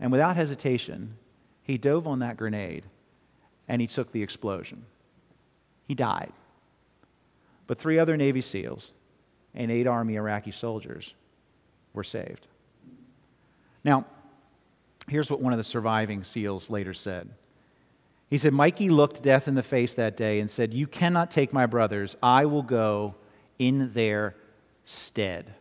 And 0.00 0.12
without 0.12 0.36
hesitation, 0.36 1.16
he 1.62 1.78
dove 1.78 2.06
on 2.06 2.18
that 2.18 2.36
grenade 2.36 2.84
and 3.68 3.80
he 3.80 3.86
took 3.86 4.12
the 4.12 4.22
explosion. 4.22 4.84
He 5.86 5.94
died. 5.94 6.32
But 7.66 7.78
three 7.78 7.98
other 7.98 8.16
Navy 8.16 8.42
SEALs 8.42 8.92
and 9.54 9.70
eight 9.70 9.86
Army 9.86 10.16
Iraqi 10.16 10.52
soldiers 10.52 11.14
were 11.94 12.04
saved. 12.04 12.46
Now, 13.84 14.06
here's 15.08 15.30
what 15.30 15.40
one 15.40 15.52
of 15.52 15.58
the 15.58 15.64
surviving 15.64 16.24
SEALs 16.24 16.70
later 16.70 16.94
said. 16.94 17.30
He 18.30 18.36
said, 18.36 18.52
Mikey 18.52 18.90
looked 18.90 19.22
death 19.22 19.48
in 19.48 19.54
the 19.54 19.62
face 19.62 19.94
that 19.94 20.16
day 20.16 20.40
and 20.40 20.50
said, 20.50 20.74
You 20.74 20.86
cannot 20.86 21.30
take 21.30 21.52
my 21.52 21.66
brothers. 21.66 22.16
I 22.22 22.44
will 22.44 22.62
go 22.62 23.14
in 23.58 23.92
their 23.94 24.36
stead. 24.84 25.54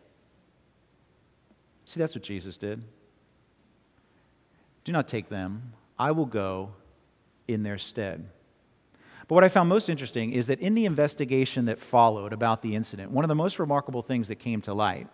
See, 1.86 2.00
that's 2.00 2.16
what 2.16 2.24
Jesus 2.24 2.58
did. 2.58 2.84
Do 4.84 4.92
not 4.92 5.08
take 5.08 5.30
them. 5.30 5.74
I 5.98 6.12
will 6.12 6.26
go 6.26 6.74
in 7.48 7.64
their 7.64 7.78
stead. 7.78 8.28
But 9.28 9.36
what 9.36 9.44
I 9.44 9.50
found 9.50 9.70
most 9.70 9.90
interesting 9.90 10.32
is 10.32 10.48
that 10.48 10.60
in 10.60 10.74
the 10.74 10.86
investigation 10.86 11.66
that 11.66 11.80
followed 11.80 12.34
about 12.34 12.62
the 12.62 12.76
incident, 12.76 13.12
one 13.12 13.26
of 13.26 13.30
the 13.30 13.36
most 13.36 13.60
remarkable 13.60 14.02
things 14.02 14.28
that 14.28 14.36
came 14.36 14.62
to 14.62 14.74
light 14.74 15.08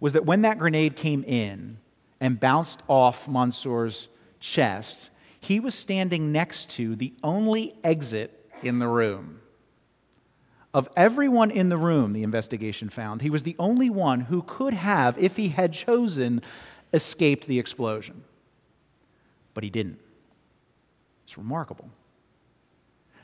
was 0.00 0.12
that 0.12 0.26
when 0.26 0.42
that 0.42 0.58
grenade 0.58 0.96
came 0.96 1.24
in 1.24 1.78
and 2.24 2.40
bounced 2.40 2.82
off 2.88 3.26
Monsoor's 3.26 4.08
chest, 4.40 5.10
he 5.40 5.60
was 5.60 5.74
standing 5.74 6.32
next 6.32 6.70
to 6.70 6.96
the 6.96 7.12
only 7.22 7.74
exit 7.84 8.50
in 8.62 8.78
the 8.78 8.88
room. 8.88 9.42
Of 10.72 10.88
everyone 10.96 11.50
in 11.50 11.68
the 11.68 11.76
room, 11.76 12.14
the 12.14 12.22
investigation 12.22 12.88
found, 12.88 13.20
he 13.20 13.28
was 13.28 13.42
the 13.42 13.54
only 13.58 13.90
one 13.90 14.20
who 14.20 14.40
could 14.40 14.72
have, 14.72 15.18
if 15.18 15.36
he 15.36 15.48
had 15.48 15.74
chosen, 15.74 16.40
escaped 16.94 17.46
the 17.46 17.58
explosion. 17.58 18.24
But 19.52 19.62
he 19.62 19.68
didn't. 19.68 20.00
It's 21.24 21.36
remarkable. 21.36 21.90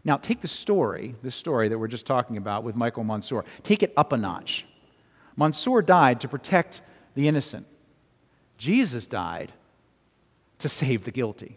Now, 0.05 0.19
take 0.19 0.43
the 0.43 0.49
story, 0.49 1.15
this 1.23 1.35
story 1.35 1.71
that 1.71 1.79
we're 1.79 1.89
just 1.89 2.05
talking 2.05 2.37
about 2.37 2.65
with 2.65 2.77
Michael 2.77 3.05
Monsoor, 3.05 3.45
take 3.63 3.83
it 3.83 3.95
up 3.97 4.13
a 4.13 4.19
notch. 4.19 4.67
Monsoor 5.39 5.81
died 5.81 6.21
to 6.21 6.29
protect 6.29 6.83
the 7.15 7.29
innocent, 7.29 7.67
Jesus 8.61 9.07
died 9.07 9.53
to 10.59 10.69
save 10.69 11.05
the 11.05 11.11
guilty. 11.11 11.57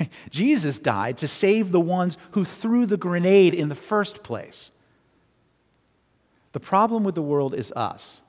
Jesus 0.30 0.80
died 0.80 1.16
to 1.18 1.28
save 1.28 1.70
the 1.70 1.78
ones 1.78 2.18
who 2.32 2.44
threw 2.44 2.86
the 2.86 2.96
grenade 2.96 3.54
in 3.54 3.68
the 3.68 3.76
first 3.76 4.24
place. 4.24 4.72
The 6.50 6.58
problem 6.58 7.04
with 7.04 7.14
the 7.14 7.22
world 7.22 7.54
is 7.54 7.70
us, 7.76 8.20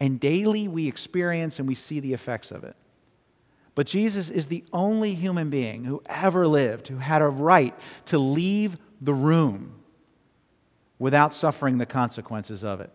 and 0.00 0.18
daily 0.18 0.66
we 0.66 0.88
experience 0.88 1.58
and 1.58 1.68
we 1.68 1.74
see 1.74 2.00
the 2.00 2.14
effects 2.14 2.50
of 2.50 2.64
it. 2.64 2.74
But 3.74 3.86
Jesus 3.86 4.30
is 4.30 4.46
the 4.46 4.64
only 4.72 5.14
human 5.14 5.50
being 5.50 5.84
who 5.84 6.02
ever 6.06 6.46
lived 6.48 6.88
who 6.88 6.96
had 6.96 7.20
a 7.20 7.28
right 7.28 7.74
to 8.06 8.16
leave 8.16 8.78
the 9.02 9.12
room 9.12 9.74
without 10.98 11.34
suffering 11.34 11.76
the 11.76 11.84
consequences 11.84 12.64
of 12.64 12.80
it. 12.80 12.90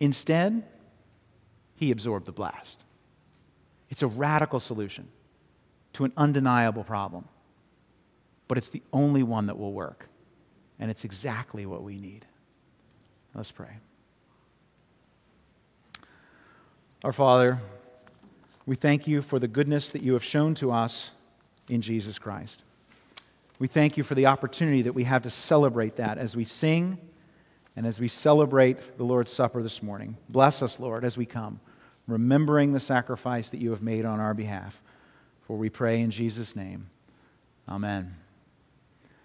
Instead, 0.00 0.64
he 1.76 1.92
absorbed 1.92 2.26
the 2.26 2.32
blast. 2.32 2.85
It's 3.90 4.02
a 4.02 4.06
radical 4.06 4.60
solution 4.60 5.08
to 5.94 6.04
an 6.04 6.12
undeniable 6.16 6.84
problem, 6.84 7.26
but 8.48 8.58
it's 8.58 8.70
the 8.70 8.82
only 8.92 9.22
one 9.22 9.46
that 9.46 9.58
will 9.58 9.72
work. 9.72 10.08
And 10.78 10.90
it's 10.90 11.04
exactly 11.04 11.64
what 11.64 11.82
we 11.82 11.96
need. 11.98 12.26
Let's 13.34 13.50
pray. 13.50 13.78
Our 17.02 17.12
Father, 17.12 17.58
we 18.66 18.76
thank 18.76 19.06
you 19.06 19.22
for 19.22 19.38
the 19.38 19.48
goodness 19.48 19.90
that 19.90 20.02
you 20.02 20.12
have 20.14 20.24
shown 20.24 20.54
to 20.56 20.72
us 20.72 21.12
in 21.68 21.80
Jesus 21.80 22.18
Christ. 22.18 22.62
We 23.58 23.68
thank 23.68 23.96
you 23.96 24.02
for 24.02 24.14
the 24.14 24.26
opportunity 24.26 24.82
that 24.82 24.92
we 24.92 25.04
have 25.04 25.22
to 25.22 25.30
celebrate 25.30 25.96
that 25.96 26.18
as 26.18 26.36
we 26.36 26.44
sing 26.44 26.98
and 27.74 27.86
as 27.86 28.00
we 28.00 28.08
celebrate 28.08 28.98
the 28.98 29.04
Lord's 29.04 29.30
Supper 29.30 29.62
this 29.62 29.82
morning. 29.82 30.16
Bless 30.28 30.62
us, 30.62 30.80
Lord, 30.80 31.04
as 31.04 31.16
we 31.16 31.26
come, 31.26 31.60
remembering 32.06 32.72
the 32.72 32.80
sacrifice 32.80 33.50
that 33.50 33.60
you 33.60 33.70
have 33.70 33.82
made 33.82 34.04
on 34.04 34.20
our 34.20 34.34
behalf. 34.34 34.82
For 35.46 35.56
we 35.56 35.70
pray 35.70 36.00
in 36.00 36.10
Jesus' 36.10 36.56
name. 36.56 36.90
Amen. 37.68 38.16